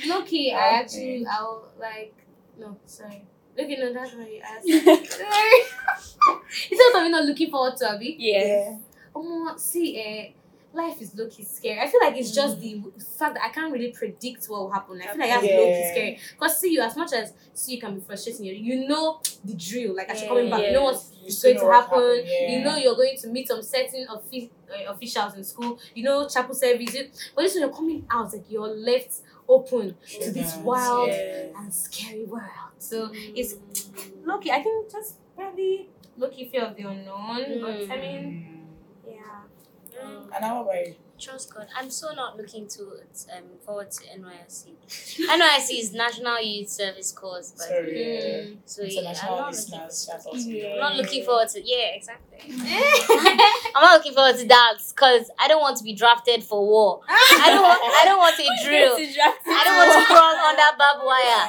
[0.09, 2.15] Low key, I actually, I'll like,
[2.59, 3.23] no, sorry.
[3.57, 4.67] Look, you know, that's what you asked.
[5.13, 5.59] Sorry.
[6.71, 8.17] Is that something not looking forward to, Abby?
[8.19, 8.47] yes.
[8.71, 8.77] Yeah.
[9.15, 10.31] Oh, see, eh,
[10.77, 11.81] life is low key scary.
[11.81, 12.83] I feel like it's just the
[13.19, 15.01] fact that I can't really predict what will happen.
[15.03, 16.19] I feel like that's low key scary.
[16.33, 17.33] Because CU, as much as
[17.67, 19.95] CU can be frustrating, you you know the drill.
[19.97, 22.23] Like as you're coming back, you know what's You going to know happen.
[22.25, 22.51] yeah.
[22.59, 25.79] You know you're going to meet some certain offi- uh, officials in school.
[25.95, 26.95] You know chapel service.
[27.35, 31.59] But this when you're coming out, like you're left open to this wild Yeah.
[31.59, 32.75] and scary world.
[32.79, 33.55] So it's
[34.25, 34.51] Loki.
[34.51, 37.61] I think just probably Loki fear of the unknown.
[37.61, 38.56] But I mean, yeah.
[40.05, 40.35] Mm.
[40.35, 40.95] And how about you?
[41.19, 41.67] Trust God.
[41.75, 42.83] I'm so not looking to
[43.35, 44.75] um forward to NYSC.
[45.27, 47.93] NYSC is National Youth Service Course, but Sorry.
[47.93, 48.57] Mm.
[48.67, 49.47] so yeah, I'm not looking.
[49.53, 50.73] listeners, shout out to Yeah.
[50.75, 52.37] I'm not looking forward to yeah, exactly.
[53.75, 57.01] I'm not looking forward to that because I don't want to be drafted for war.
[57.09, 58.97] I don't want I don't want a drill.
[59.01, 61.43] I don't want to crawl under barbed wire.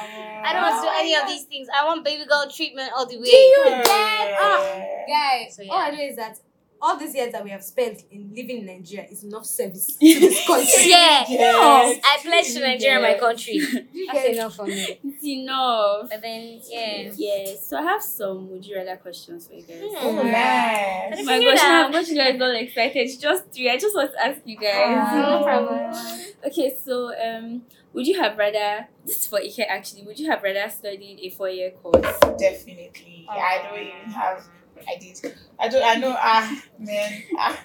[0.48, 1.68] I don't want to do any of these things.
[1.68, 3.24] I want baby girl treatment all the way.
[3.24, 5.56] Do you get ah, guys?
[5.56, 5.96] So, All I yeah.
[5.96, 6.38] know is that
[6.80, 9.94] all these years that we have spent in living in Nigeria is enough service to
[10.20, 10.66] this country.
[10.90, 11.24] Yeah.
[11.28, 12.00] Yes.
[12.04, 13.54] I pledge to Nigeria, my country.
[13.54, 13.66] You
[14.12, 14.98] That's get- enough for me.
[15.04, 16.08] It's enough.
[16.10, 17.10] But then, yeah.
[17.16, 17.66] Yes.
[17.68, 19.80] So I have some would you rather questions for you guys.
[19.82, 20.06] Hmm.
[20.06, 21.14] Oh, nice.
[21.18, 22.96] Oh my gosh, now I'm going to get all excited.
[22.96, 23.70] It's just three.
[23.70, 25.14] I just want to ask you guys.
[25.14, 25.94] No problem.
[26.46, 27.62] Okay, so um,
[27.92, 30.02] would you have rather this is for Ike actually?
[30.04, 32.18] Would you have rather studied a four year course?
[32.38, 33.26] Definitely.
[33.26, 34.44] Yeah, I don't even have
[34.86, 35.34] I did.
[35.58, 35.82] I don't.
[35.84, 36.14] I know.
[36.18, 37.22] Ah, man.
[37.36, 37.58] Ah,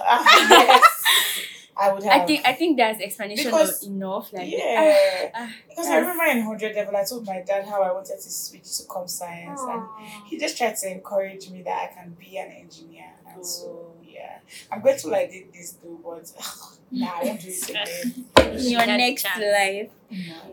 [0.00, 1.44] ah, yes.
[1.80, 2.22] I would have.
[2.22, 4.32] I think I think that's explanation Because- enough.
[4.32, 5.30] Like yeah.
[5.34, 8.30] ah, because I remember in hundred level, I told my dad how I wanted to
[8.30, 9.82] switch to com science, and
[10.26, 13.04] he just tried to encourage me that I can be an engineer.
[13.32, 14.38] And so yeah,
[14.72, 16.32] I'm grateful I did this though, but
[16.90, 18.24] nah, I won't do it again.
[18.58, 19.90] in your next life.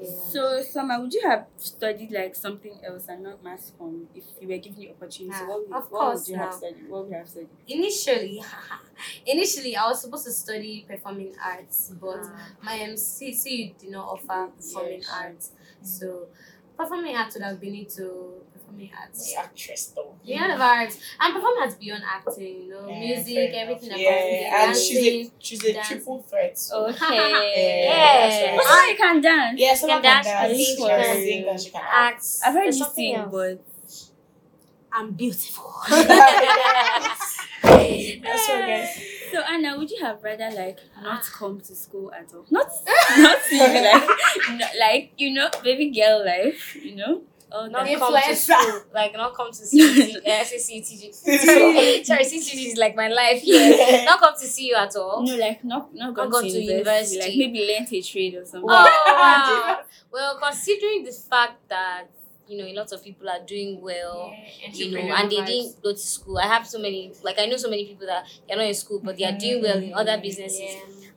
[0.04, 4.48] So, Summer, would you have studied like something else and not mass comm if you
[4.48, 5.34] were given the opportunity?
[5.42, 6.90] Ah, what would, of what course would you have studied?
[6.90, 7.50] What would you have studied?
[7.68, 8.44] Initially,
[9.26, 12.24] initially I was supposed to study performing arts, but
[12.62, 15.10] my MCC did not offer performing Yes.
[15.14, 15.52] arts.
[15.82, 16.28] So
[16.78, 18.44] performing arts would have been into
[18.76, 19.20] performing arts.
[19.20, 20.16] This actress though.
[20.26, 21.00] Beyond of arts.
[21.20, 24.00] And performing arts beyond acting, you know, Yeah, music, everything enough.
[24.00, 24.44] about yeah, it.
[24.44, 24.96] and dancing.
[24.96, 25.88] she's a she's a dance.
[25.88, 26.58] triple threat.
[26.58, 27.86] so- Okay.
[27.88, 29.60] Yeah, But Summer, you can dance.
[29.60, 31.82] Yeah, someone can can dance, dance, sing, she she can can sing, and she can
[31.82, 31.94] act.
[32.16, 32.26] Act.
[32.46, 33.32] I've heard There's you sing, else.
[33.32, 33.62] but
[34.92, 35.74] I'm beautiful.
[37.66, 39.02] That's what guys.
[39.32, 41.30] so Anna, would you have rather like not ah.
[41.34, 42.46] come to school at all?
[42.52, 42.68] Not
[43.18, 44.08] not to you, like
[44.60, 47.24] no, like you know, baby girl life, you know?
[47.56, 47.98] All Not that.
[48.00, 51.14] come to school, like not come to see uh, CCTG.
[52.06, 54.04] Sorry, CCTG is like my life here.
[54.06, 55.24] Not come to CU at all.
[55.26, 58.36] No, like not not Not gone gone to, to university, like maybe learnt a trade
[58.36, 58.70] or something.
[58.70, 59.82] Oh, wow.
[60.12, 62.08] well, considering the fact that
[62.46, 64.34] you know a lot of people are doing well,
[64.74, 66.38] you know, and they didn't go to school.
[66.38, 69.00] I have so many, like I know so many people that they're not in school,
[69.02, 70.76] but they are doing well in other businesses.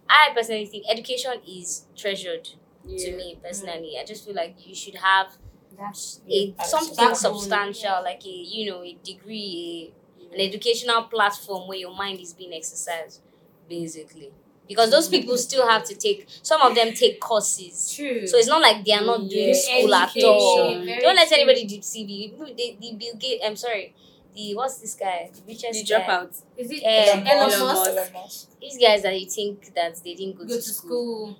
[0.09, 2.49] I personally think education is treasured
[2.87, 3.97] to me personally.
[4.01, 5.27] I just feel like you should have
[5.77, 9.93] That's a something backbone, substantial, like a you know a degree,
[10.31, 13.21] a, an educational platform where your mind is being exercised,
[13.69, 14.31] basically.
[14.67, 16.27] Because those people still have to take.
[16.43, 18.27] Some of them take courses, true.
[18.27, 20.85] so it's not like they are not doing Yeah, school at all.
[20.85, 22.31] Very Don't let anybody deceive you.
[22.31, 23.43] People- The, the Bill Gates.
[23.47, 23.95] I'm sorry.
[24.35, 25.31] The what's this guy?
[25.35, 26.01] The richest The guy.
[26.05, 26.43] dropout.
[26.59, 28.13] Is it Eh, Elon Elon Musk?
[28.13, 28.61] Musk.
[28.61, 31.31] These guys that you think that they didn't go, Go to school.
[31.31, 31.37] Is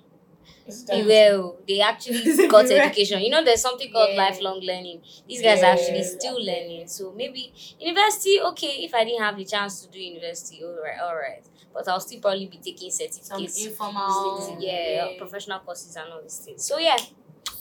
[0.87, 3.21] They that- They actually got education.
[3.21, 4.23] You know, there's something called Yeah.
[4.23, 5.01] lifelong learning.
[5.27, 6.87] These guys are actually still learning.
[6.87, 10.99] So maybe university, okay, if I didn't have the chance to do university, all right,
[11.01, 11.43] all right.
[11.73, 13.67] But I'll still probably be taking certificates Some certificates.
[13.67, 14.57] informal.
[14.59, 16.63] yeah, professional courses and all these things.
[16.65, 16.97] So yeah,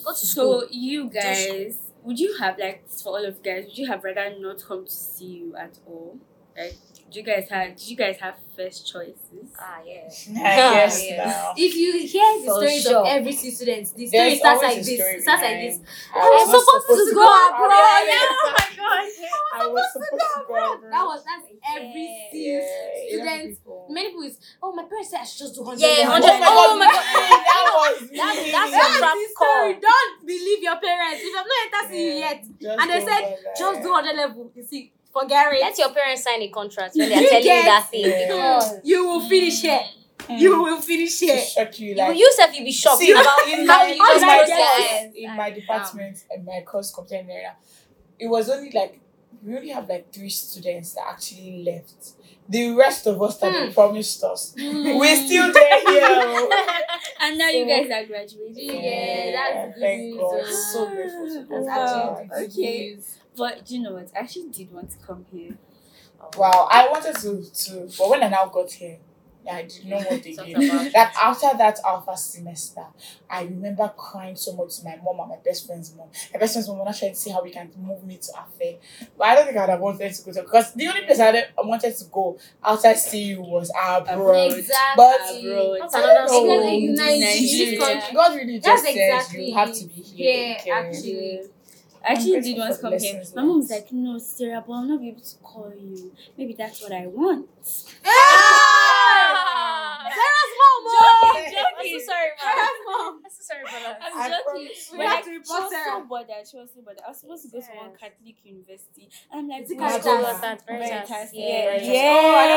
[0.05, 0.61] go to school.
[0.63, 4.03] So you guys, would you have like for all of you guys, would you have
[4.05, 6.17] rather not come to CU at all?
[6.57, 6.77] Like,
[7.11, 7.77] do you guys have?
[7.77, 9.17] Did you guys have first choices?
[9.61, 10.29] ah yes.
[10.31, 11.25] I guess Yeah.
[11.25, 11.53] now.
[11.57, 12.97] If you hear the For stories sure.
[13.01, 14.95] of every student, the story There's starts like this.
[14.99, 15.77] story It starts like this.
[16.15, 18.03] I I was was supposed to go abroad.
[18.07, 18.29] Yeah.
[18.29, 19.05] Oh my god.
[19.59, 20.79] I was supposed to go abroad.
[20.93, 22.61] That was that's every Yeah.
[22.61, 23.59] single Yeah, student.
[23.59, 23.87] people.
[23.91, 25.81] Many people is oh my parents said I should just do hundred.
[25.87, 26.29] Yeah, Oh 100.
[26.29, 27.41] my Oh god, my God.
[27.49, 29.35] that was That's- really- that's That's a trap story.
[29.39, 29.67] call.
[29.89, 31.21] Don't believe your parents.
[31.25, 32.25] If I've not entered CU Yeah.
[32.27, 33.57] yet, Just and they said, by that.
[33.59, 34.51] just do hundred level.
[34.55, 35.61] You see, forget it.
[35.61, 38.27] Let your parents sign a contract when they're You telling you that thing Yeah.
[38.29, 39.81] because You will finish here.
[40.29, 40.39] Mm.
[40.41, 41.41] You will finish to here.
[41.41, 43.93] shock you you, like you self you be shocked See, about in how my, you
[43.93, 45.13] in just my, close I your get eyes.
[45.17, 47.55] in my department, in my course computer area,
[48.19, 49.01] it was only like
[49.43, 52.13] we only have like three students that actually left.
[52.49, 53.73] The rest of us that they Hmm.
[53.73, 56.49] promised us, we're still there here.
[57.21, 58.55] And now you guys are graduating.
[58.85, 60.47] Yeah, that's good thank news, God.
[60.47, 61.29] So grateful.
[61.31, 62.95] So That's Wow, actually good okay.
[62.95, 63.17] news.
[63.39, 64.11] But do you know what?
[64.15, 65.57] I actually did want to come here.
[66.37, 68.99] Wow, I wanted to to, but when I now got here,
[69.51, 70.69] I did not want to Talk again.
[70.71, 72.85] about That after that alpha semester,
[73.31, 76.09] I remember crying so much to my mom and my best friend's mom.
[76.35, 78.79] My best friend's mom was trying to see how we can move me to Afe.
[79.17, 81.25] But I don't think I'd have wanted to go to because the only place I
[81.27, 84.53] had- wanted to go outside CU was abroad.
[84.53, 84.97] Exactly.
[84.97, 85.79] But Abroad.
[85.83, 87.79] That's another Oh, Because Nigeria.
[87.79, 88.03] Nigeria.
[88.13, 90.47] God really just That's says exactly- you have to be here.
[90.51, 90.71] Yeah, okay?
[90.73, 91.41] actually.
[92.09, 93.23] I actually did grateful want to for come here.
[93.37, 96.13] My mom was like, no, Sarah, but I'll not be able to call you.
[96.37, 97.47] Maybe that's what I want.
[98.05, 98.09] Ah!
[100.09, 101.01] Sarah's mom, Joking, oh!
[101.53, 101.65] joking.
[101.79, 102.39] I'm so sorry, man.
[102.43, 103.13] Sarah's mom.
[103.25, 103.99] I'm so sorry that.
[104.03, 104.69] I'm I joking.
[104.99, 105.49] We have to she was
[105.85, 106.47] so bothered.
[106.51, 107.03] She was so bothered.
[107.05, 109.09] I was supposed to go to one Catholic university.
[109.33, 110.05] And I'm like, Is it "Why Caritas?
[110.05, 111.33] don't Caritas, Veritas, Veritas.
[111.35, 111.83] Yes.
[112.09, 112.11] Oh,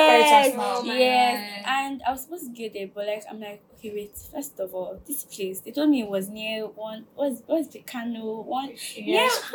[0.07, 0.75] Veritas now.
[0.79, 1.63] Oh yes.
[1.67, 4.17] And I was supposed to get there, but like, I'm like, okay, wait.
[4.33, 7.79] First of all, this place, they told me it was near one, what's, what's the
[7.79, 8.41] canoe?
[8.41, 9.27] One, Yeah.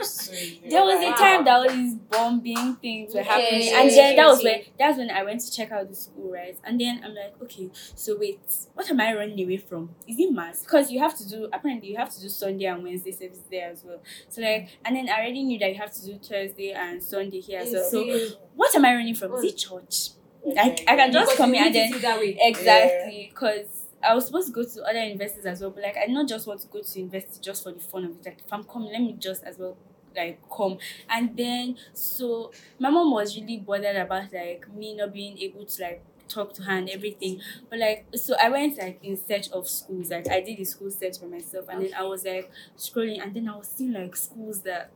[0.69, 4.17] there was a time that all these bombing things were Okay, happening, yeah, and then
[4.17, 6.59] that was when that's when I went to check out the school, right?
[6.65, 8.41] And then I'm like, okay, so wait,
[8.75, 9.91] what am I running away from?
[10.09, 10.63] Is it mass?
[10.63, 13.71] Because you have to do apparently you have to do Sunday and Wednesday service there
[13.71, 14.01] as well.
[14.29, 17.41] So like, and then I already knew that you have to do Thursday and Sunday
[17.41, 17.85] here as well.
[17.85, 19.35] So what am I running from?
[19.35, 20.11] Is it church?
[20.59, 21.93] I, I can just Because come here and then.
[22.39, 26.07] Exactly, because I was supposed to go to other universities as well, but like I
[26.07, 28.25] not just want to go to university just for the fun of it.
[28.25, 29.77] Like if I'm coming, let me just as well
[30.17, 30.79] like come.
[31.09, 35.83] And then so my mom was really bothered about like me not being able to
[35.83, 37.41] like talk to her and everything.
[37.71, 40.11] But like so i went like in search of schools.
[40.11, 43.35] Like i did the school search by myself and then i was like scrolling and
[43.35, 44.91] then i was seeing like schools that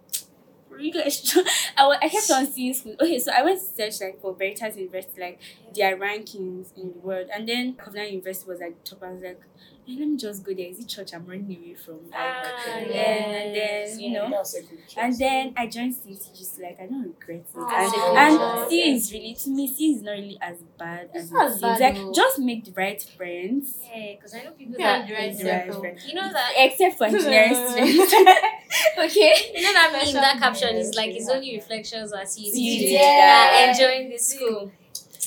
[0.93, 1.37] guys
[1.77, 4.77] I, I kept on seeing schools okay so i went to search like for veritas
[4.77, 5.41] university like
[5.75, 9.41] their rankings in the world and then covenant university was like top i was like
[9.91, 12.65] hey, let me just go there is it church i'm running away from like, Ah,
[12.69, 16.79] and yes, then you know That was a and then I joined CT just like
[16.81, 17.57] I don't regret it.
[17.57, 18.15] Aw.
[18.17, 18.61] And, Aw.
[18.63, 21.47] and C is really to me C is not really as bad It's as not
[21.47, 21.61] it seems.
[21.63, 22.13] bad Like though.
[22.13, 23.79] just make the right friends.
[23.95, 26.07] Yeah, because I know people Yeah, that the right the right friends.
[26.07, 28.15] you know that Except for engineering students.
[28.99, 29.33] okay.
[29.55, 33.01] you know that meme Special that caption is like it's only reflections as you Yeah.
[33.01, 33.71] yeah.
[33.71, 34.73] enjoying the school.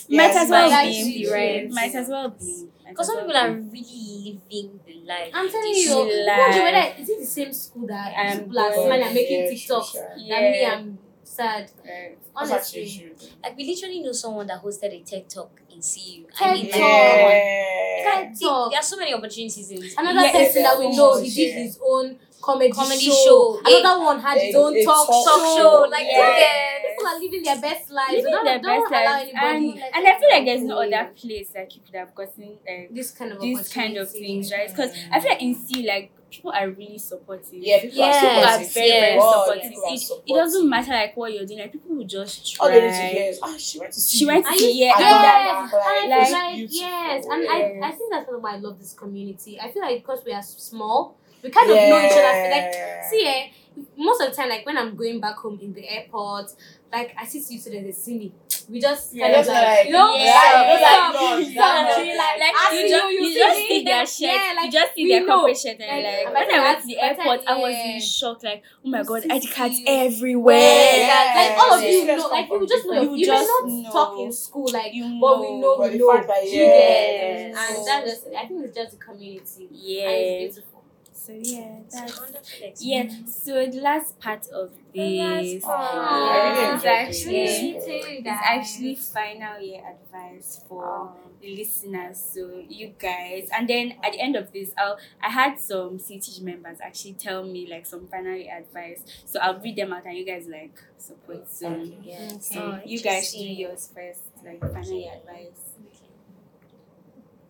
[0.09, 1.25] Might as well like be.
[1.25, 1.69] the right.
[1.71, 2.67] Might as well be.
[2.93, 5.31] Might Because some people are really living the life.
[5.33, 8.69] I'm telling you, She wonder whether is it the same school that I'm people are
[8.69, 10.27] going- smiling and making Yeah, TikToks sure, sure.
[10.29, 11.71] that me I'm sad.
[11.83, 12.17] Right.
[12.37, 12.99] That's actually Honestly.
[13.17, 13.27] true.
[13.43, 16.25] Like we literally know someone that hosted a TED talk in CU.
[16.39, 16.81] I TED mean, Talk.
[16.81, 18.03] like, Yeah.
[18.29, 18.71] TED Talk.
[18.71, 19.95] there are so many opportunities in this.
[19.97, 21.63] Another Yeah, person that we know, he did Yeah.
[21.63, 23.13] his own comedy, Comedy show.
[23.25, 23.61] show.
[23.65, 25.57] Another one had his own talk, talk show.
[25.57, 26.79] show, like, yeah.
[27.03, 28.11] People are living their best lives.
[28.13, 29.31] Living don't, their don't best allow lives.
[29.33, 32.57] And, anybody and I feel like there's no other place like you could have gotten
[32.67, 34.69] like this kind of these kind of things, right?
[34.69, 37.53] Because I feel like in C, like people are really supportive.
[37.53, 38.73] Yeah, people Yes, are are supportive.
[38.73, 39.69] very, very yes, supportive.
[39.69, 40.23] people are It, supportive.
[40.27, 41.59] it doesn't matter like what you're doing.
[41.59, 42.65] Like people will just try.
[42.65, 44.79] All they need to hear is, ah, she went to see She went to see
[44.81, 48.57] yeah, yes, and and I like- like yes, and I, I think that's why I
[48.57, 49.59] love this community.
[49.59, 52.49] I feel like because we are small, we kind of know each other.
[52.49, 53.49] Like see, eh,
[53.97, 56.51] most of the time, like when I'm going back home in the airport,
[56.91, 58.31] like I see you students, they see me.
[58.69, 60.23] We just Yeah, kind of like, like- you know, Yeah.
[60.23, 61.95] like, Just stop, like nod, stop, yeah.
[61.95, 64.53] chill, like, like I you see just you, you see just see their shirts, Yeah,
[64.55, 65.35] like, you just see their know.
[65.35, 67.71] corporate shirt, and Like, like, when I went to the by the airport, I was
[67.73, 67.95] yeah.
[67.95, 68.43] in shock.
[68.43, 70.57] Like, oh my god, see ID cards everywhere.
[70.59, 73.83] Yeah, like all of you know, like you just know, You you, just may not
[73.83, 73.91] know.
[73.91, 77.57] talk in school, like, You but we know, we the know, fact you yes.
[77.57, 80.07] and that just, I think it's just the community, Yeah.
[80.09, 80.72] it's beautiful.
[81.13, 83.03] So yeah, that's yeah.
[83.27, 85.71] So the last part of this part.
[85.71, 87.61] I is actually this.
[87.61, 87.79] Me Yeah.
[87.85, 92.19] too, it's actually final year advice for the listeners.
[92.19, 96.41] So you guys, and then at the end of this, I'll I had some CTG
[96.43, 99.03] members actually tell me like some final year advice.
[99.25, 101.47] So I'll read them out, and you guys like support.
[101.49, 101.97] So Okay.
[102.03, 102.39] Yeah.
[102.39, 105.61] so Oh, you guys do yours first, like final year advice.
[105.79, 106.12] okay,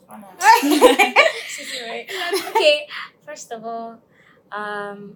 [3.25, 3.99] first of all,
[4.51, 5.15] um,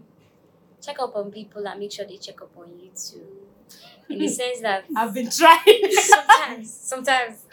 [0.82, 3.26] check up on people and make sure they check up on you too.
[4.10, 5.92] In the sense that I've been trying.
[5.92, 7.46] sometimes, sometimes,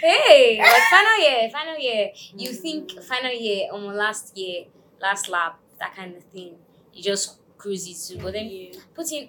[0.00, 4.66] hey, like final year, final year, you think final year, um, last year,
[5.00, 6.54] last lap, that kind of thing,
[6.92, 8.22] you just cruise it too.
[8.22, 8.78] But then Yeah.
[8.94, 9.28] put in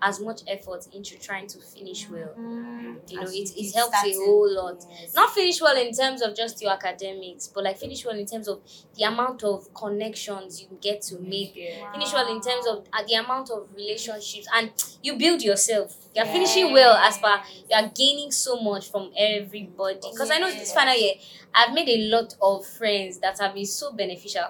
[0.00, 2.32] as much effort into trying to finish well.
[2.36, 4.84] You know, As it, it helps a whole lot.
[4.90, 5.14] Yes.
[5.14, 8.48] Not finish well in terms of just your academics, but like finish well in terms
[8.48, 8.60] of
[8.96, 11.54] the amount of connections you get to make.
[11.92, 14.70] Finish well in terms of uh, the amount of relationships, and
[15.02, 15.96] you build yourself.
[16.14, 19.98] You're finishing well as per you are gaining so much from everybody.
[20.12, 21.14] Because I know this final year,
[21.54, 24.44] I've made a lot of friends that have been so beneficial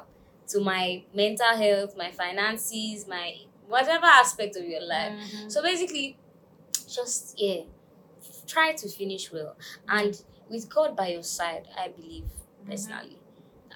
[0.48, 3.34] to my mental health, my finances, my
[3.72, 5.12] whatever aspect of your life.
[5.12, 5.50] Mhm.
[5.52, 6.16] So basically,
[6.88, 7.62] just yeah,
[8.46, 9.56] try to finish well,
[9.88, 12.24] and with God by your side, I believe
[12.68, 13.18] personally,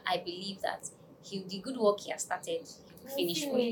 [0.07, 0.91] I believe that
[1.23, 2.69] He the good work He has started,
[3.03, 3.67] He finish well.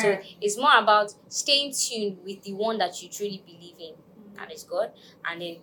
[0.00, 3.94] So it's more about staying tuned with the one that you truly believe in,
[4.38, 4.92] and it's God,
[5.24, 5.56] and then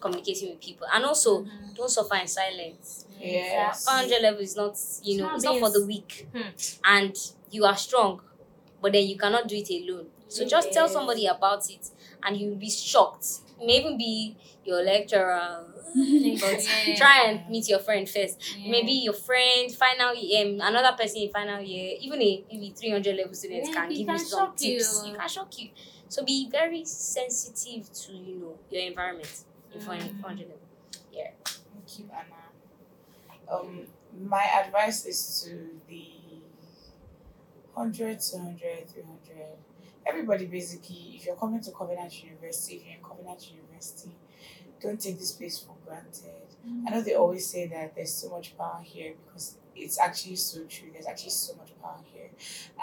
[0.00, 1.74] communicating with people, and also Mhm.
[1.74, 3.06] don't suffer in silence.
[3.20, 3.84] Yes.
[3.84, 6.48] 500 level is not, you know, not it's not for the weak, Hmm.
[6.84, 7.16] and
[7.50, 8.20] you are strong,
[8.82, 10.08] but then you cannot do it alone.
[10.28, 11.88] So just tell somebody about it,
[12.22, 13.26] and you'll be shocked.
[13.60, 15.66] It may even be your lecturer.
[15.94, 16.94] but Yeah.
[16.96, 18.38] try and meet your friend first.
[18.64, 18.70] Yeah.
[18.70, 23.16] Maybe your friend, final year, um, another person in final year, even a maybe 300
[23.16, 25.02] level students Yeah, can give can you some tips.
[25.04, 25.12] you.
[25.12, 25.68] You can shock you.
[26.08, 29.84] So be very sensitive to, you know, your environment in Mm.
[29.84, 30.58] 400 level.
[31.44, 32.42] Thank you, Anna.
[33.50, 33.86] Um,
[34.28, 36.11] my advice is to the
[37.74, 39.46] 100, 200, 300.
[40.06, 44.10] Everybody, basically, if you're coming to Covenant University, if you're in Covenant University,
[44.80, 46.42] don't take this place for granted.
[46.86, 50.64] I know they always say that there's so much power here because it's actually so
[50.64, 50.88] true.
[50.92, 52.30] There's actually so much power here.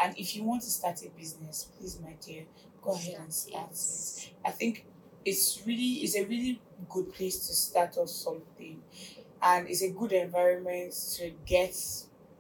[0.02, 2.44] And if you want to start a business, please, my dear,
[2.82, 4.34] go ahead and start it.
[4.46, 4.86] I think
[5.26, 8.82] it's really it's a really good place to start off something
[9.42, 11.76] and it's a good environment to get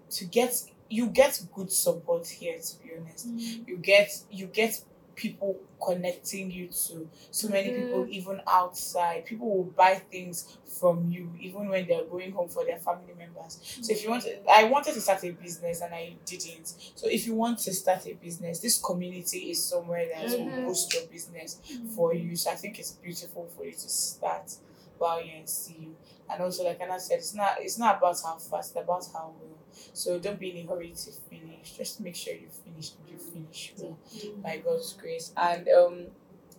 [0.10, 2.58] to get you get good support here.
[2.58, 3.68] To be honest, mm.
[3.68, 4.82] you get you get
[5.16, 8.12] people connecting you to so many people mm-hmm.
[8.12, 12.78] even outside people will buy things from you even when they're going home for their
[12.78, 16.14] family members so if you want to, i wanted to start a business and i
[16.26, 20.46] didn't so if you want to start a business this community is somewhere that will
[20.46, 20.66] Mhm.
[20.66, 21.88] boost your business mm-hmm.
[21.90, 24.54] for you so i think it's beautiful for you to start
[25.00, 25.96] while you're in CU.
[26.32, 29.34] And also, like Anna said, it's not it's not about how fast, it's about how
[29.40, 29.49] well.
[29.94, 31.72] So don't be in a hurry to finish.
[31.78, 32.92] Just make sure you finish.
[33.00, 33.98] What you finish well
[34.44, 35.32] by God's grace.
[35.38, 36.06] And um,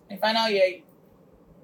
[0.09, 0.81] in final year,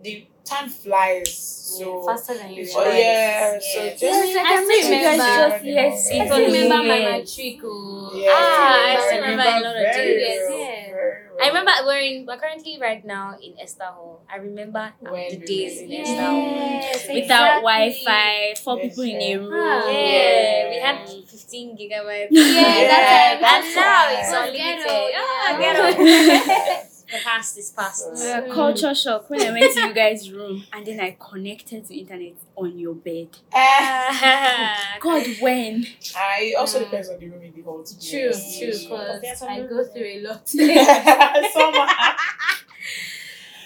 [0.03, 1.33] the time flies.
[1.37, 2.99] So faster than you before- realize.
[2.99, 3.59] yeah.
[3.59, 3.99] So Yes.
[3.99, 5.55] just Yes, I I still think you guys remember.
[5.57, 7.37] just yes, I Even remember my yes.
[7.37, 7.59] matric.
[7.63, 8.11] oh.
[8.15, 10.39] Yeah, Ah, I still remember a lot of days.
[10.49, 10.85] well, Yeah.
[10.91, 11.36] very well.
[11.47, 14.19] I remember we're in we're currently right now in Esther Hall.
[14.29, 16.43] I remember When the days in in Esther Hall.
[16.83, 17.61] Yes, Without.
[17.63, 19.53] Wi-Fi, four Yes, people in a room.
[19.55, 19.89] Ah.
[19.89, 22.27] Yeah, we had 15 gigabytes.
[22.31, 24.49] Yeah, Yeah, that's that's and now it's right.
[24.49, 24.87] unlimited.
[24.87, 26.86] Ghetto, Ah, yeah.
[27.17, 27.23] Ghetto.
[27.23, 28.07] the past is past.
[28.13, 28.49] Mm.
[28.49, 32.33] culture shock when I went to you guys' room and then I connected to internet
[32.55, 33.29] on your bed.
[34.99, 35.85] God, when?
[36.15, 36.83] I also Mm.
[36.85, 37.83] depends on the room in the hall.
[37.83, 38.59] to be True, honest.
[38.59, 40.47] true, because I go through a lot.
[41.53, 41.87] Summer.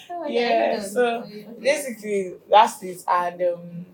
[0.10, 1.56] Oh, Yeah, I so know.
[1.60, 3.86] basically that's it and um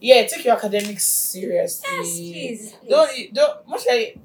[0.00, 2.74] yeah take your academics seriously Yes, please.
[2.88, 4.18] don't don't much like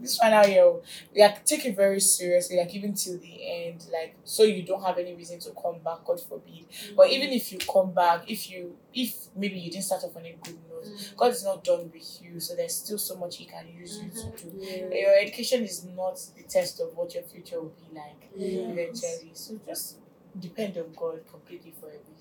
[0.00, 0.72] this final year
[1.16, 4.98] like take it very seriously like even till the end like so you don't have
[4.98, 6.64] any reason to come back god forbid
[6.96, 10.24] but even if you come back if you if maybe you didn't start off on
[10.24, 11.16] a good note Mm.
[11.16, 14.10] god is not done with you so there's still so much he can use you
[14.10, 14.94] to do Yeah.
[15.06, 18.70] your education is not the test of what your future will be like Yes.
[18.70, 19.30] eventually.
[19.34, 19.96] So just
[20.38, 22.14] depend on God completely for everything.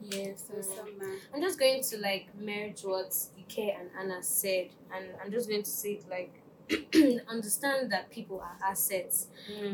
[0.00, 1.12] Yes, so summer.
[1.34, 5.62] I'm just going to like merge what Ike and Anna said, and I'm just going
[5.64, 6.32] to say it like
[7.28, 9.28] understand that people are assets.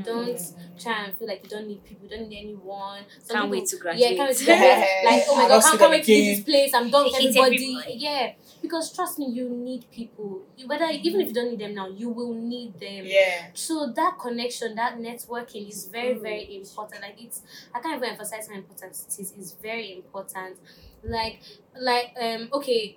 [0.04, 0.40] Don't
[0.78, 3.02] try and feel like you don't need people, you don't need anyone.
[3.22, 4.11] Some Can't people- wait to graduate.
[4.11, 4.88] Yeah, can't wait to graduate.
[5.04, 6.74] Like, oh my god, see can't, them wait to leave this place.
[6.74, 7.57] I'm done with everybody.
[7.57, 7.94] everybody.
[7.98, 10.42] Yeah, because trust me, you need people.
[10.57, 13.02] You- Whether even if you don't need them now, you will need them.
[13.04, 13.46] Yeah.
[13.54, 17.02] So that connection, that networking is very, very important.
[17.02, 17.42] Like it's,
[17.74, 19.33] I can't even emphasize how important it is.
[19.37, 20.57] It's very important.
[21.02, 21.40] Like,
[21.78, 22.96] like, um, okay,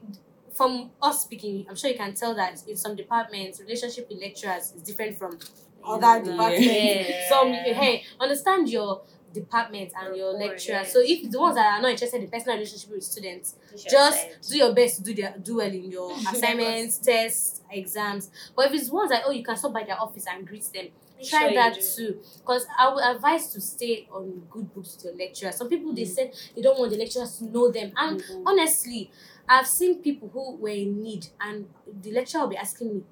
[0.57, 4.73] from us speaking, I'm sure you can tell that in some departments, relationship with lecturers
[4.75, 5.37] is different from
[5.85, 6.19] other Yeah.
[6.23, 7.09] departments.
[7.09, 7.29] Yeah.
[7.29, 9.01] Some, hey, understand your
[9.33, 10.75] department and your Rapport, lecturer.
[10.77, 10.93] yes.
[10.93, 13.55] So if the ones that are not interested in personal relationship with students,
[13.89, 18.31] just do your best to do their do well in your assignments, tests, exams.
[18.55, 20.87] But if it's ones that oh you can stop by their office and greet them,
[21.23, 22.19] try that too.
[22.39, 25.51] Because I would advise to stay on good books with your lecturer.
[25.51, 26.15] Some people they Mm.
[26.15, 27.91] said they don't want the lecturers to know them.
[27.95, 29.11] And honestly,
[29.47, 31.67] I've seen people who were in need and
[32.01, 33.03] the lecturer will be asking me,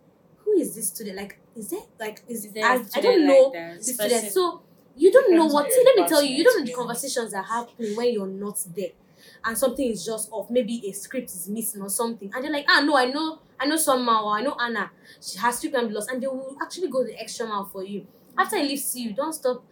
[0.44, 1.18] Who is this student?
[1.18, 4.12] Like, is there like is, Is there I, I don't know the This student.
[4.14, 4.62] person- So
[4.96, 7.46] you don't know what see, let me tell you, you don't know the conversations that
[7.46, 8.92] happen when you're not there
[9.44, 10.50] and something is just off.
[10.50, 12.32] Maybe a script is missing or something.
[12.34, 14.92] And they're like, ah no, I know I know somehow or I know Anna.
[15.22, 18.06] She has script and lost and they will actually go the extra mile for you.
[18.38, 19.14] After you leave CU.
[19.14, 19.64] don't stop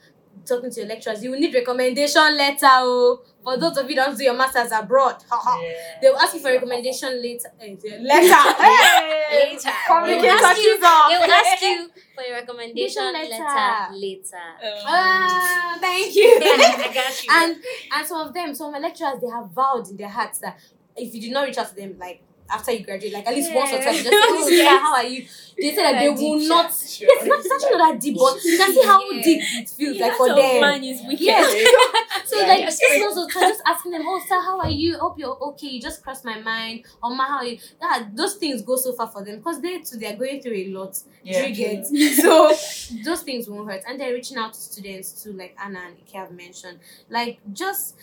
[0.45, 1.23] talking to your lecturers.
[1.23, 2.67] You will need recommendation letter.
[2.69, 5.15] Oh, for those of you that don't do your masters abroad.
[5.31, 5.73] Yeah.
[6.01, 7.49] They will ask you for recommendation later.
[7.59, 8.35] eh, letter.
[8.63, 9.51] Hey!
[9.51, 9.69] Later.
[10.05, 13.29] They will ask you- They will ask you for your recommendation Letter.
[13.29, 14.37] letter later.
[14.85, 16.39] Ah, thank you.
[16.41, 17.29] I got you.
[17.31, 17.57] and
[17.93, 20.59] and some of them, some of my lecturers, they have vowed in their hearts that
[20.95, 23.53] if you did not reach out to them, like after you graduate, like at least
[23.53, 25.25] once or twice, just say, "Oh, how are you?"
[25.55, 26.73] They say that they will deep not.
[26.73, 27.07] Sure.
[27.07, 29.23] Yes, not, it's actually not that deep, but you can see how Yeah.
[29.23, 30.61] deep it feels like for them.
[30.61, 31.21] man is wicked.
[31.21, 31.69] Yes.
[32.25, 34.97] So Yeah, like just also just asking them, oh sir, how are you?
[34.97, 35.67] Hope you're okay.
[35.67, 36.85] You just crossed my mind.
[37.03, 37.59] Or ma, how are you?
[37.81, 40.67] Yeah, those things go so far for them because they too they're going through a
[40.69, 40.99] lot.
[41.23, 41.85] Yeah, you get?
[42.15, 42.49] so
[43.05, 43.83] those things won't hurt.
[43.87, 46.79] And they're reaching out to students too, like Anna and Ike have mentioned.
[47.09, 47.95] Like just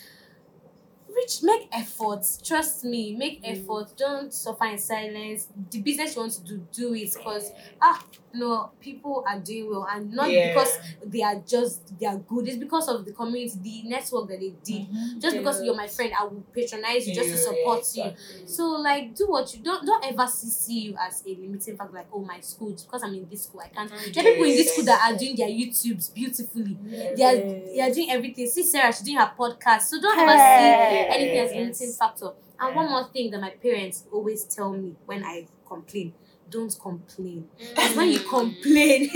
[1.14, 2.40] reach make efforts.
[2.42, 3.52] Trust me, make Mm.
[3.62, 3.92] efforts.
[3.92, 5.48] Don't suffer in silence.
[5.70, 7.50] The business you want to do, do it because
[7.80, 8.02] ah
[8.32, 10.54] no, people are doing well and not Yeah.
[10.54, 12.48] because they are just they are good.
[12.48, 14.88] It's because of the community, the network that they did.
[14.88, 15.20] Mhm.
[15.20, 18.46] Just because you're my friend, I will patronize you just to Yeah, support you.
[18.46, 20.50] So like do what you don't don't ever see,
[20.90, 23.68] CU as a limiting factor like oh my school because I'm in this school I
[23.68, 23.90] can't.
[23.90, 26.76] There are people in this school that are doing their YouTubes beautifully.
[26.86, 27.14] Yeah.
[27.14, 28.46] They are they are doing everything.
[28.46, 29.82] See Sarah, she's doing her podcast.
[29.82, 32.30] So don't ever see anything as a limiting factor.
[32.58, 36.12] And one more thing that my parents always tell me when I complain,
[36.50, 37.48] don't complain.
[37.58, 37.68] Mm.
[37.70, 39.10] Because when you complain,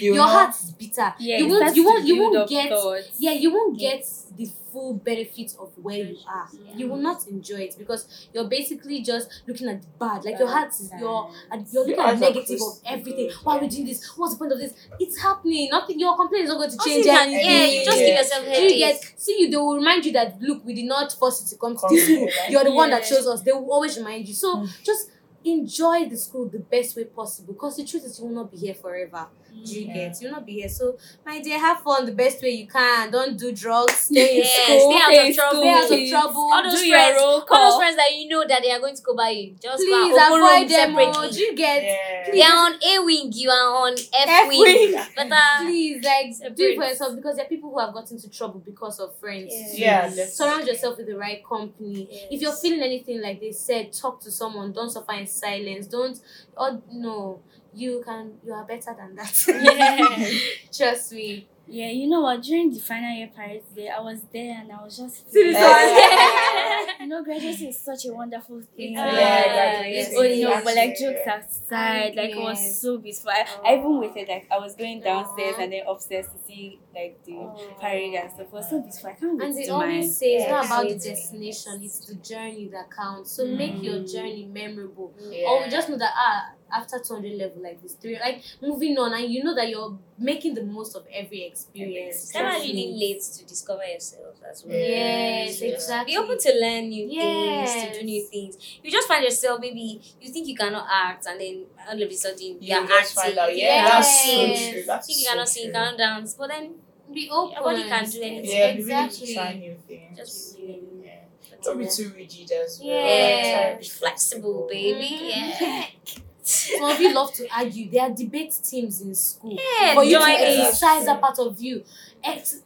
[0.00, 0.22] You your know?
[0.26, 1.14] heart is bitter.
[1.18, 3.10] Yeah, you won't you won't you won't get thoughts.
[3.18, 3.90] yeah, you won't Yeah.
[3.92, 4.06] get
[4.36, 6.48] the full benefits of where you are.
[6.52, 6.76] Yeah.
[6.76, 10.24] You will not enjoy it because you're basically just looking at the bad.
[10.24, 12.82] Like your heart is your and you're looking Your at negative of closed.
[12.86, 13.30] everything.
[13.42, 14.06] Why are we doing this?
[14.16, 14.72] What's the point of this?
[15.00, 15.68] It's happening.
[15.72, 15.98] Nothing.
[15.98, 17.50] Your complaint is not going to change Nothing can- anything.
[17.50, 19.50] yeah, you just give yourself Do you get see you?
[19.50, 21.94] They will remind you that look, we did not force you to come to Come
[21.94, 22.28] this school.
[22.48, 23.16] You're the one that Yeah.
[23.16, 23.40] chose us.
[23.42, 24.34] They will always remind you.
[24.34, 24.68] So mm.
[24.84, 25.10] just
[25.44, 27.54] enjoy the school the best way possible.
[27.54, 29.28] Because the truth is, you will not be here forever.
[29.64, 29.94] Do you Yeah.
[30.08, 30.20] get?
[30.22, 30.68] You'll not be here.
[30.68, 33.10] So my dear, have fun the best way you can.
[33.10, 33.92] Don't do drugs.
[34.10, 34.90] Stay in school.
[34.92, 35.60] stay out Stay of trouble.
[35.60, 36.48] Stay out of trouble.
[36.52, 37.70] All those Do your friends, roll all call.
[37.70, 39.90] those friends that you know that they are going to go by you, just Please
[39.90, 40.90] go and open room avoid them.
[40.94, 41.30] Separately.
[41.30, 41.82] do you get?
[41.82, 42.30] Yeah.
[42.32, 44.60] They are on A wing, you are on F, F wing.
[44.60, 45.02] wing.
[45.16, 48.16] But uh, Please, like, do it for yourself because there are people who have gotten
[48.16, 49.52] into trouble because of friends.
[49.74, 50.10] Yeah.
[50.14, 52.08] Yeah, Surround yourself with the right company.
[52.30, 54.72] If you're feeling anything like they said, talk to someone.
[54.72, 55.86] Don't suffer in silence.
[55.86, 56.18] Don't.
[56.56, 57.40] Oh no,
[57.74, 58.34] you can.
[58.44, 59.34] You are better than that.
[59.48, 60.38] Yeah.
[60.72, 61.46] Trust me.
[61.72, 62.42] Yeah, you know what?
[62.42, 65.56] During the final year parade today, I was there and I was just See this
[65.56, 68.94] feeling- you know, graduation is such a wonderful thing.
[68.94, 72.98] Yeah, Like, graduation Oh, is you know, but like jokes aside, like it was so
[72.98, 73.30] beautiful.
[73.30, 75.62] I, I even waited, like I was going downstairs Aw.
[75.62, 77.56] and then upstairs to see like the Aw.
[77.80, 78.46] parade and stuff.
[78.48, 79.10] It was so beautiful.
[79.10, 79.90] I can't wait And to they do mine.
[79.90, 83.30] always say it's not about the destination, it's the journey that counts.
[83.30, 84.12] So make your Mm.
[84.12, 85.14] journey memorable.
[85.20, 85.46] Yeah.
[85.48, 89.12] Or we just know that ah, after 200 level like this, three like moving on,
[89.14, 92.24] and you know that you're making the most of every experience.
[92.24, 94.76] it's never Trust really late to discover yourself as well.
[94.76, 95.68] Yes, Yeah.
[95.68, 96.12] exactly.
[96.14, 98.56] Be open to learn new things, to do new things.
[98.82, 102.14] You just find yourself maybe you think you cannot act, and then all of a
[102.14, 103.34] sudden You you're just acting.
[103.34, 103.56] find out.
[103.56, 104.82] Yeah, cannot that's so true.
[104.86, 106.74] That's think you so cannot sing, you cannot dance, but then
[107.12, 107.52] Be open.
[107.54, 108.50] Your body can do anything.
[108.58, 109.26] Yeah, be willing exactly.
[109.26, 110.16] to try new things.
[110.16, 111.02] just be willing.
[111.04, 111.56] Yeah.
[111.64, 112.88] Don't be too rigid as well.
[112.88, 113.66] Yeah.
[113.70, 115.08] Like, Be flexible, baby.
[115.10, 115.60] Mhm.
[115.60, 115.86] Yeah.
[116.50, 117.90] Some of you love to argue.
[117.90, 119.56] There are debate teams in school.
[119.80, 120.58] Yeah, For you to join it.
[120.60, 121.84] exercise that part of you.
[122.24, 122.62] Ex-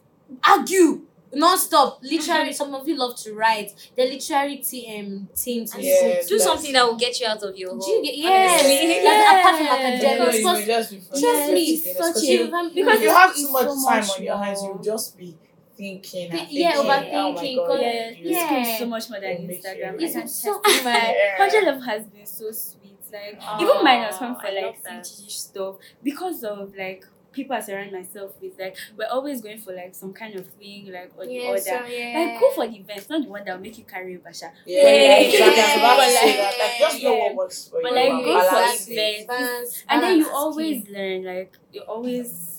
[0.47, 1.01] argue
[1.33, 1.99] non-stop.
[2.01, 3.73] Literally, some of you love to write.
[3.95, 6.21] They're literary t- um, teams in Yeah.
[6.27, 7.79] Do something that will get you out of your hole.
[7.79, 8.61] Do you get yes?
[8.63, 9.03] honestly.
[9.03, 10.17] Like apart from Yeah.
[10.17, 10.29] No,
[10.59, 13.51] you just be trust frustrated me, such because you- because if you have it's too
[13.51, 15.35] much so time much on your hands, you'll just be
[15.75, 16.31] thinking.
[16.31, 18.79] And Yeah, thinking, overthinking, Oh God, Yeah, you- this school is Yeah.
[18.79, 19.77] so much more than Instagram.
[19.77, 20.89] you- I It's can so- testify.
[21.11, 21.37] Yeah.
[21.37, 22.84] Hundred Love has been so sweet.
[23.11, 25.03] Like Aw, even mine was fun for I like love that.
[25.03, 28.57] CGG stuff because of like people I surround myself with.
[28.57, 31.57] Like we're always going for like some kind of thing, like or the yeah, other.
[31.59, 32.19] so, yeah.
[32.31, 34.51] Like go for the events, not the one that will make you carry basha.
[34.65, 35.61] Yeah, But, yeah, like, exactly.
[35.61, 36.57] I was about to but, say like, that.
[36.59, 37.95] Like, just know what works for But, you.
[37.95, 39.83] like, and go for balance events.
[39.89, 41.23] And then you always learn.
[41.25, 42.54] Like you always.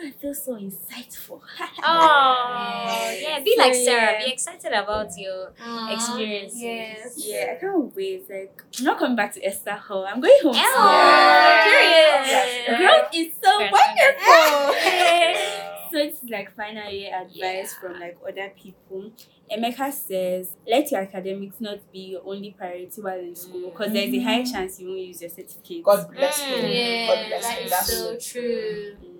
[0.00, 1.40] I feel so insightful.
[1.82, 3.40] Oh, yeah.
[3.44, 4.12] Be So, like Sarah.
[4.12, 4.24] yeah.
[4.24, 6.60] Be excited about your Aw, experiences.
[6.60, 7.12] Yes.
[7.16, 8.24] Yeah, I can't wait.
[8.30, 10.04] Like I'm not coming back to Esther Hall.
[10.06, 10.54] I'm going home.
[10.56, 11.70] Oh, soon.
[11.70, 12.78] curious.
[12.80, 13.72] Growth is so Yes.
[13.72, 15.54] wonderful.
[15.90, 19.10] So it's like final year advice from like other people.
[19.50, 24.12] Emeka says, let your academics not be your only priority while in school because there's
[24.12, 25.82] a high chance you won't use your certificate.
[25.82, 26.50] God bless Mm.
[26.50, 26.56] you.
[26.56, 27.64] God Yeah, bless that you.
[27.64, 28.96] is That's so true.
[29.02, 29.17] Mm.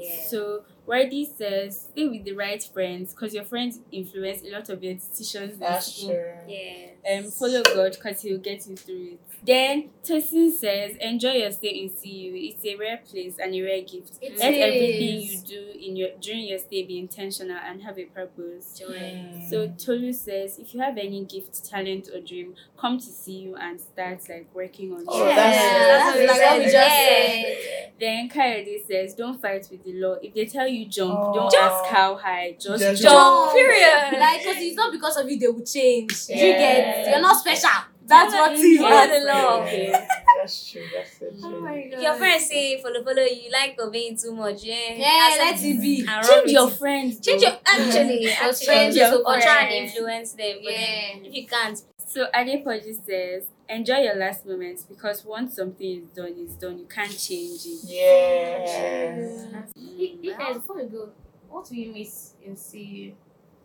[0.00, 0.24] Yeah.
[0.26, 4.82] So Wordy says, stay with the right friends because your friends influence a lot of
[4.82, 6.32] your decisions That's true.
[6.48, 7.18] Yeah.
[7.18, 9.20] Um, follow God because He'll get you through it.
[9.44, 12.32] Then Tosin says, enjoy your stay in CU.
[12.34, 14.18] It's a rare place and a rare gift.
[14.20, 18.04] It Let everything you do in your during your stay be intentional and have a
[18.04, 18.78] purpose.
[18.78, 18.86] Joy.
[18.92, 19.48] Mm.
[19.48, 23.80] So Tolu says, if you have any gift, talent, or dream, come to CU and
[23.80, 25.34] start like working on Oh, it.
[25.34, 27.92] that's, Yeah, that's, that's like what we just said.
[27.98, 30.16] Then Kayode says, don't fight with the law.
[30.22, 31.34] If they tell you jump, Oh.
[31.34, 31.72] don't Jump.
[31.72, 32.56] ask how high.
[32.60, 33.14] Just, Just jump.
[33.14, 33.52] jump.
[33.54, 34.18] Period.
[34.20, 36.12] Like, because it's not because of you they will change.
[36.28, 37.70] You get, you're not special.
[38.10, 39.24] That's what it Follow is.
[39.24, 39.48] the.
[39.62, 40.08] Okay.
[40.40, 40.82] That's true.
[40.94, 41.58] That's so oh true.
[41.58, 44.94] Oh my If your friends say follow follow you like obeying too much, yeah.
[44.94, 46.06] Yeah, accept let it be.
[46.06, 47.20] Change your friends.
[47.20, 50.56] Change your actually, Your actually friends, your or try and influence them.
[50.64, 51.16] But Yeah.
[51.24, 56.34] if you can't, So Adepoju says, enjoy your last moments because once something is done,
[56.38, 56.76] it's done.
[56.78, 57.80] You can't change it.
[57.84, 59.62] Yeah.
[59.76, 61.10] You- you guys, before we go,
[61.48, 63.12] what do you miss in CU?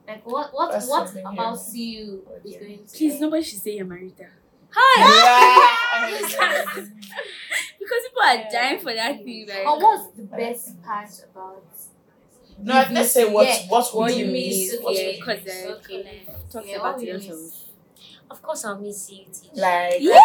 [0.07, 2.05] Like, what what That's what about here.
[2.05, 4.27] CU is going to Please, nobody should say Yamarita.
[4.97, 5.75] Yeah.
[7.79, 9.47] Because people are dying for that thing.
[9.47, 11.63] Like, Or what's the best part about
[12.57, 14.73] No, let's say what what what would you you miss, miss?
[14.73, 14.83] okay.
[14.83, 15.65] What yeah, you because miss?
[15.65, 16.27] like, Okay.
[16.51, 17.21] talks Yeah, about what a we lot
[18.31, 18.41] of.
[18.41, 19.25] course I'll miss you.
[19.25, 19.49] teacher.
[19.55, 20.19] Like Yeah.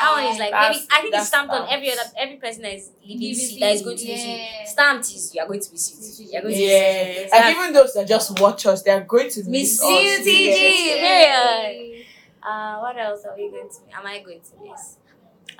[0.00, 2.36] That one is like That's- maybe I think it's that's stamped on every other every
[2.36, 4.66] person that is leaving Leaving C that is going to CU, miss you.
[4.66, 6.24] Stamped is you are going to miss CU.
[6.24, 7.28] You are going to Yeah, miss you.
[7.38, 10.26] and even those that just watch us, they are going to Miss miss you, us.
[10.26, 10.96] TG.
[10.96, 11.62] Yeah.
[11.68, 12.06] Period.
[12.42, 13.96] Uh, what else are we going to?
[13.96, 14.96] Am I going to miss?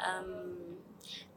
[0.05, 0.57] Um,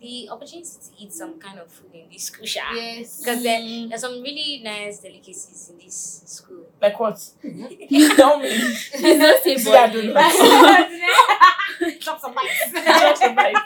[0.01, 2.61] the opportunity to eat some kind of food in this school, sha.
[2.73, 3.19] Yes.
[3.21, 6.65] Because there, there's some really nice delicacies in this school.
[6.81, 7.17] Like what?
[7.41, 8.49] Tell me.
[8.91, 11.99] Please don't say See, I don't know.
[11.99, 12.71] Drop some bites.
[12.71, 13.59] Drop some bites.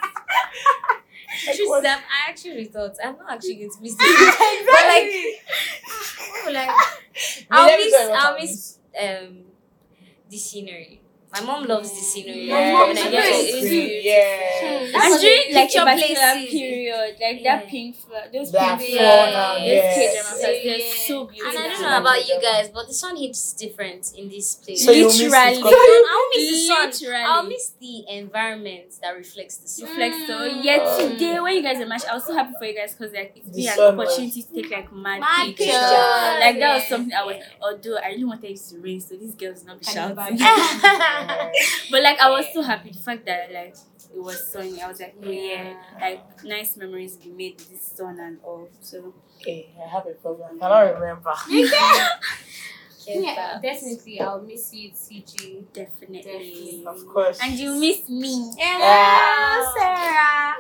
[1.46, 1.86] Like Truth what?
[1.86, 4.08] is I actually thought I'm not actually going to miss this.
[4.66, 5.12] But like,
[6.46, 6.70] oh, like
[7.52, 9.38] I'll miss, tell you what I'll I'll miss um
[10.30, 11.02] the scenery.
[11.32, 12.48] My mom loves the scenery.
[12.48, 13.52] Yeah, mom When I loves get it.
[13.52, 14.10] to It's see- beautiful.
[14.10, 14.90] Yeah.
[14.90, 16.50] That's And what during they like a picture places.
[16.50, 17.44] period, like Yeah.
[17.58, 19.96] that pink flower, those That pink fauna, flowers, yes.
[19.96, 20.94] those K they're Yeah.
[21.08, 21.60] so beautiful.
[21.60, 21.60] And.
[21.60, 24.84] I don't know about you guys, but the sun hits different in this place.
[24.84, 25.62] So you miss it Literally.
[25.62, 25.74] 'cause-
[26.10, 26.86] I'll miss the sun.
[26.90, 27.24] Literally.
[27.30, 29.90] I'll miss the environment that reflects the sun.
[29.90, 30.64] reflect so Mm.
[30.64, 33.14] yeah today when you guys are matched I was so happy for you guys because
[33.14, 35.66] like it's The been an sun was- opportunity to take like mad, Mad pictures.
[35.68, 36.90] pictures, like that was yeah.
[36.90, 39.86] something I was although I really wanted it to rain so these girls not be
[39.86, 41.16] Can shouting Yeah.
[41.92, 43.76] but like I was so happy the fact that like
[44.16, 47.84] it was sunny I was like oh yeah like nice memories be made with this
[47.84, 50.58] sun and all so Okay, I have a problem.
[50.58, 51.34] I cannot remember.
[53.08, 54.20] Yeah, definitely.
[54.20, 55.64] I'll miss you, CG.
[55.74, 56.84] definitely, Definitely.
[56.86, 57.40] Of course.
[57.42, 59.74] and you miss me Yeah.
[59.74, 60.54] Sarah.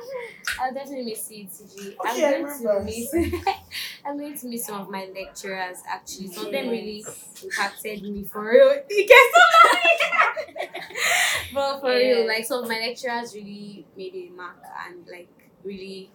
[0.59, 1.95] I'll definitely miss you, CG.
[2.03, 3.11] I'm Okay, I going to miss.
[4.05, 5.77] I'm going to miss some of my lecturers.
[5.87, 7.05] Actually, some of them really
[7.43, 8.69] impacted me for real.
[8.89, 10.69] You get so funny.
[11.53, 11.97] but for Yeah.
[12.19, 15.29] real, like some of my lecturers really made a mark and like
[15.63, 16.11] really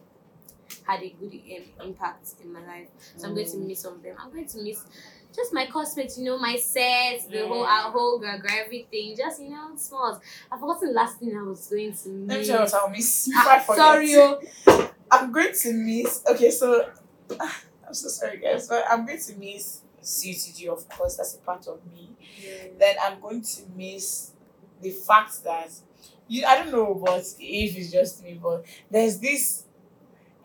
[0.87, 2.87] had a good um, impact in my life.
[3.17, 4.15] So I'm going to miss some of them.
[4.19, 4.83] I'm going to miss
[5.35, 9.15] just my classmates, you know, my sets, the whole our whole gra everything.
[9.17, 10.19] Just you know, smalls.
[10.51, 12.29] I've forgotten the last thing I was going to miss.
[12.29, 13.27] Let me tell you what I'll miss.
[13.27, 14.41] Before I Ah, sorry, oh.
[15.11, 16.21] I'm going to miss.
[16.29, 16.89] Okay, so
[17.39, 17.49] I'm
[17.95, 21.17] so sorry, guys, but I'm going to miss CTG, of course.
[21.17, 22.11] That's a part of me.
[22.79, 24.31] Then I'm going to miss
[24.81, 25.71] the fact that
[26.27, 26.45] you.
[26.45, 29.63] I don't know, but if it's just me, but there's this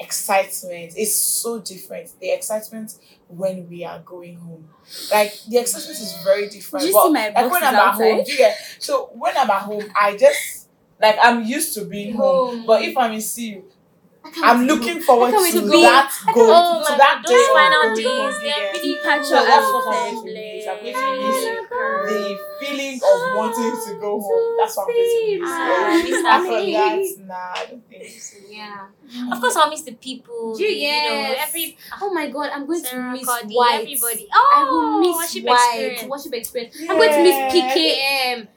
[0.00, 0.94] excitement.
[0.96, 2.18] It's so different.
[2.20, 2.98] The excitement
[3.28, 4.68] when we are going home,
[5.12, 6.84] like the excitement is very different.
[6.84, 8.14] Did you but, see my like when I'm at outside?
[8.14, 8.58] home, do you get?
[8.78, 10.68] So when I'm at home, I just
[11.00, 12.56] like I'm used to being home.
[12.56, 12.66] Home.
[12.66, 13.62] But if I'm in CU,
[14.42, 15.04] I'm looking go.
[15.04, 15.80] forward I can't to to go.
[15.82, 18.72] that I go Oh to my that God, day those final days, home, they're yeah.
[18.72, 20.66] really Departure So that's what I'm and going to miss.
[20.68, 21.00] I'm going to
[21.30, 21.66] assembly.
[22.06, 24.56] the feeling of wanting to go home.
[24.60, 25.50] That's what I'm going to miss.
[25.50, 26.72] Ah, that Apart from feeling.
[26.72, 28.36] that, nah, I don't think so.
[28.48, 28.86] Yeah.
[29.32, 30.54] Of course, I'll miss the people.
[30.60, 33.80] You- the, you know, every Oh my god, I'm going Sarah, to miss Cardi, White.
[33.82, 34.28] everybody.
[34.30, 35.56] I Oh, will miss worship White.
[35.74, 36.02] experience.
[36.10, 36.76] Worship experience.
[36.88, 37.74] I'm going to miss Yeah.
[37.74, 38.48] PKM.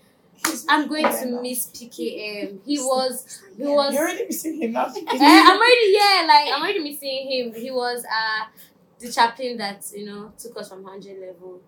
[0.69, 2.59] I'm going to miss PKM.
[2.65, 3.41] He was.
[3.57, 3.93] He was.
[3.93, 4.85] You're already missing him now.
[4.85, 7.53] Eh, I'm already yeah, like I'm already missing him.
[7.53, 8.45] He was uh
[8.99, 11.61] the chaplain that you know took us from hundred level,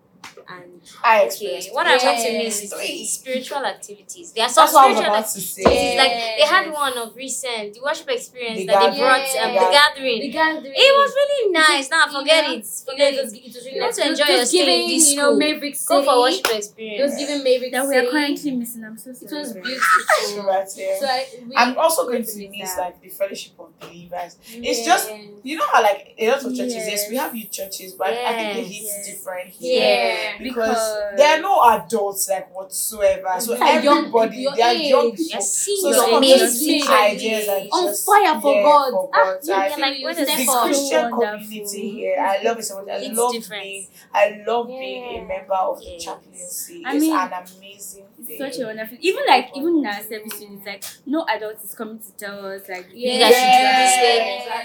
[0.48, 1.90] and I Okay, what it.
[1.92, 4.32] I'm going to miss is the spiritual activities.
[4.32, 5.62] There are some That's what I was spiritual about to say.
[5.62, 5.98] activities.
[5.98, 9.70] Like they had one of recent, the worship experience The that they brought, um, the
[9.78, 10.20] gathering.
[10.20, 10.72] the gathering.
[10.76, 11.90] It was really nice.
[11.90, 12.52] Now forget Yeah.
[12.52, 12.66] it.
[12.66, 13.36] Forget it was, it.
[13.38, 14.04] it was really You want nice.
[14.04, 15.38] to enjoy your was stay in giving, this you know, school.
[15.38, 15.88] Maverick City.
[15.88, 17.00] Go for worship experience.
[17.00, 17.18] It was experience.
[17.18, 20.42] giving Maverick that we are currently missing I'm so sorry It was beautiful.
[20.52, 20.96] right here.
[21.00, 22.80] So I, we, I'm also going to to miss miss that.
[22.80, 24.36] like the fellowship of believers.
[24.48, 25.10] It's just-
[25.42, 28.32] You know how like a lot of churches, yes, we have youth churches, but I
[28.34, 28.70] think the Yes.
[28.70, 29.06] heat's Yes.
[29.06, 30.15] different here.
[30.22, 30.38] Yeah.
[30.38, 33.34] Because, Because- there are no adults like whatsoever.
[33.38, 35.26] So They are young everybody, they are your young people.
[35.30, 38.90] Just So your some of amazing those ideas are On just fire for yeah, God.
[38.90, 39.38] For Ah, God.
[39.44, 40.52] you I Yeah, feel like you when step is the.
[40.66, 41.38] Christian wonderful.
[41.38, 42.88] community here, I love it so much.
[42.88, 43.62] I It's love different.
[43.62, 46.82] being, I love being a member of the chaplaincy.
[46.84, 48.38] I it's an amazing It's thing.
[48.38, 51.98] such a wonderful even like even in our service it's like no adult is coming
[51.98, 54.16] to tell us like You guys should do this way.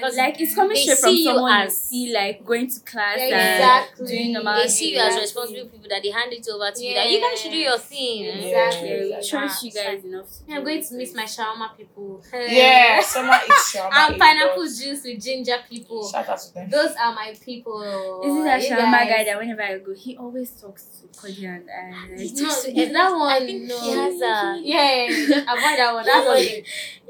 [0.02, 0.18] Yes.
[0.18, 3.26] like it's coming They straight from someone you as- see like going to class Yeah,
[3.26, 4.08] and exactly.
[4.08, 5.22] doing normal They see you as Exactly.
[5.42, 6.94] Responsible people that they hand it over to you.
[6.96, 8.24] That you guys should do your thing.
[8.26, 8.36] Yeah.
[8.36, 9.30] yeah, Exactly.
[9.30, 12.24] trust you guys enough Yeah, I'm going to miss my shawarma people.
[12.34, 14.10] Yeah, summer is shawarma.
[14.10, 14.80] and pineapple does.
[14.80, 16.08] juice with ginger people.
[16.10, 16.70] Shout out to them.
[16.70, 17.80] Those are my people.
[18.24, 21.20] This is a You shawarma guys- guy that whenever I go, he always talks to
[21.20, 22.16] Cody and I.
[22.18, 23.32] He No, talks to is that one?
[23.32, 23.80] I think no.
[23.82, 24.60] he has a.
[24.64, 25.06] Yeah,
[25.54, 26.06] avoid that one.
[26.06, 26.64] That's what.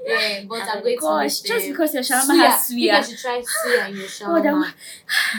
[0.05, 1.73] Yeah, but I'm going to Gosh, miss just them.
[1.73, 2.47] because your shawarma Suya.
[2.47, 3.09] has You guys suya.
[3.09, 4.73] should try suya in your God, I shawarma.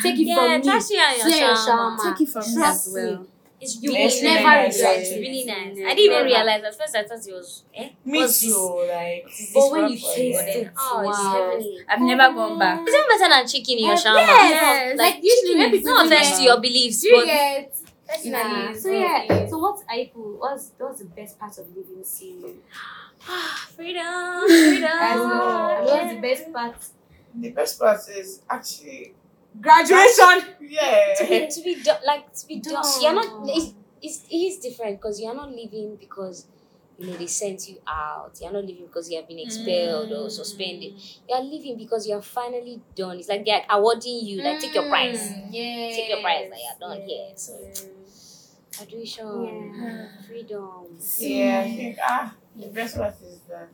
[0.02, 0.62] Take it Yeah, from me.
[0.68, 1.98] try suya in your Suya shawarma.
[1.98, 2.02] shawarma.
[2.16, 3.26] Take it from me Trust as well.
[3.62, 4.34] It's You really will It's nice.
[4.34, 5.00] never really nice, regret yeah.
[5.02, 5.76] It's really nice.
[5.76, 5.88] Never.
[5.88, 6.96] I didn't even realize at first.
[6.96, 7.62] I thought it was.
[7.74, 7.88] Eh?
[8.04, 8.86] Me too.
[8.90, 11.78] Like, This is But when you for taste it, oh, it's heavenly.
[11.88, 12.80] I've never gone back.
[12.82, 14.26] It's even better than chicken in your Yes, shawarma.
[14.26, 14.98] yes.
[14.98, 17.76] Like, Like, usually when people no do offense to your beliefs, Do you but get?
[18.08, 18.74] Personally, Yeah.
[18.74, 19.46] So yeah.
[19.48, 20.38] So what Aipu?
[20.38, 22.58] What's what's the best part of living CU?
[23.76, 24.84] freedom, freedom.
[24.84, 25.84] As well.
[25.84, 26.76] What's the best part?
[27.34, 29.14] the best part is actually,
[29.60, 30.54] Graduation.
[30.60, 31.14] yeah.
[31.18, 32.74] to be to be do- like to be done.
[32.74, 33.02] Done.
[33.02, 33.26] You're not.
[33.44, 36.48] It's, it's it is different because you're not leaving because
[36.98, 38.36] you know they sent you out.
[38.40, 40.92] You're not leaving because you have been expelled or suspended.
[41.28, 43.18] You are leaving because you are finally done.
[43.18, 45.34] It's like they're awarding you, like take your prize.
[45.50, 45.90] Yeah.
[45.94, 47.26] Take your prize, like you're done here.
[47.30, 47.86] Yes, So
[48.76, 50.06] graduation, Yeah.
[50.26, 50.86] freedom.
[51.18, 53.68] Yeah, I think ah the best part is that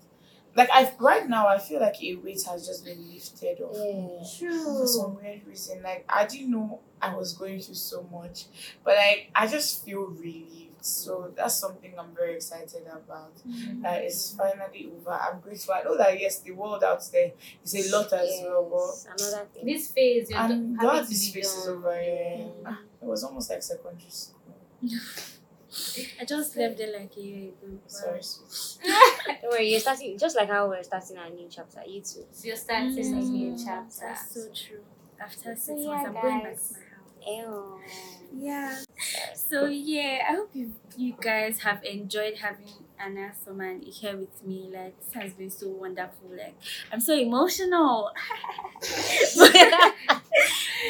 [0.55, 3.76] like I right now I feel like a weight has just been lifted off.
[4.41, 4.64] Yeah.
[4.64, 8.47] For some weird reason, like I didn't know I was going through so much,
[8.85, 10.64] but like I just feel relieved.
[10.81, 13.33] So that's something I'm very excited about.
[13.83, 15.11] That it's finally over.
[15.11, 15.74] I'm grateful.
[15.74, 17.33] I know that yes, the world out there
[17.64, 19.66] is a lot as well, Yes, Another thing.
[19.66, 22.01] This phase, you're I'm happy glad to this be space is over.
[22.01, 22.45] Yeah.
[22.64, 24.55] Ah, It was almost like secondary school.
[26.21, 27.79] I just left there like a year ago.
[27.87, 28.21] Sorry.
[29.43, 31.81] Don't worry, you're starting just like how we're starting our new chapter.
[31.87, 32.25] You too.
[32.31, 34.01] So you're starting a new Mm, chapter.
[34.07, 34.85] That's so true.
[35.21, 37.12] After So six yeah, months, I'm going back to my house.
[37.27, 37.81] Ew.
[38.33, 38.77] Yeah.
[39.35, 44.71] So yeah, I hope you you guys have enjoyed having Anna Soman here with me.
[44.73, 46.31] Like this has been so wonderful.
[46.37, 46.57] Like
[46.93, 48.11] I'm so emotional.
[49.37, 49.55] but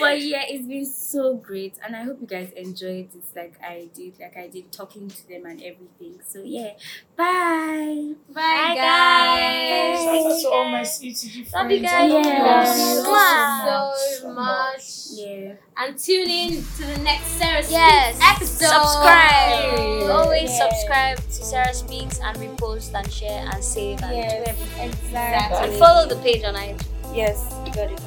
[0.00, 4.18] yeah, it's been so great, and I hope you guys enjoyed it like I did.
[4.20, 6.20] Like I did talking to them and everything.
[6.26, 6.72] So yeah,
[7.16, 8.12] bye.
[8.28, 10.02] Bye, Bye, guys.
[10.04, 11.52] Shout out to all my CTG friends.
[11.54, 12.10] Love you I guys.
[12.12, 13.68] love you Yes.
[13.68, 14.84] all so much.
[15.18, 15.54] Yeah.
[15.76, 18.16] And tune in to the next Sarah Yes.
[18.16, 18.66] Speaks episode.
[18.82, 20.10] Subscribe.
[20.10, 20.68] Always Yeah.
[20.68, 24.48] subscribe to Sarah Speaks and repost and share and save and do Yes.
[24.48, 24.88] everything.
[24.90, 25.58] Exactly.
[25.70, 26.76] And follow the page on IG.
[27.14, 28.00] Yes, you got it.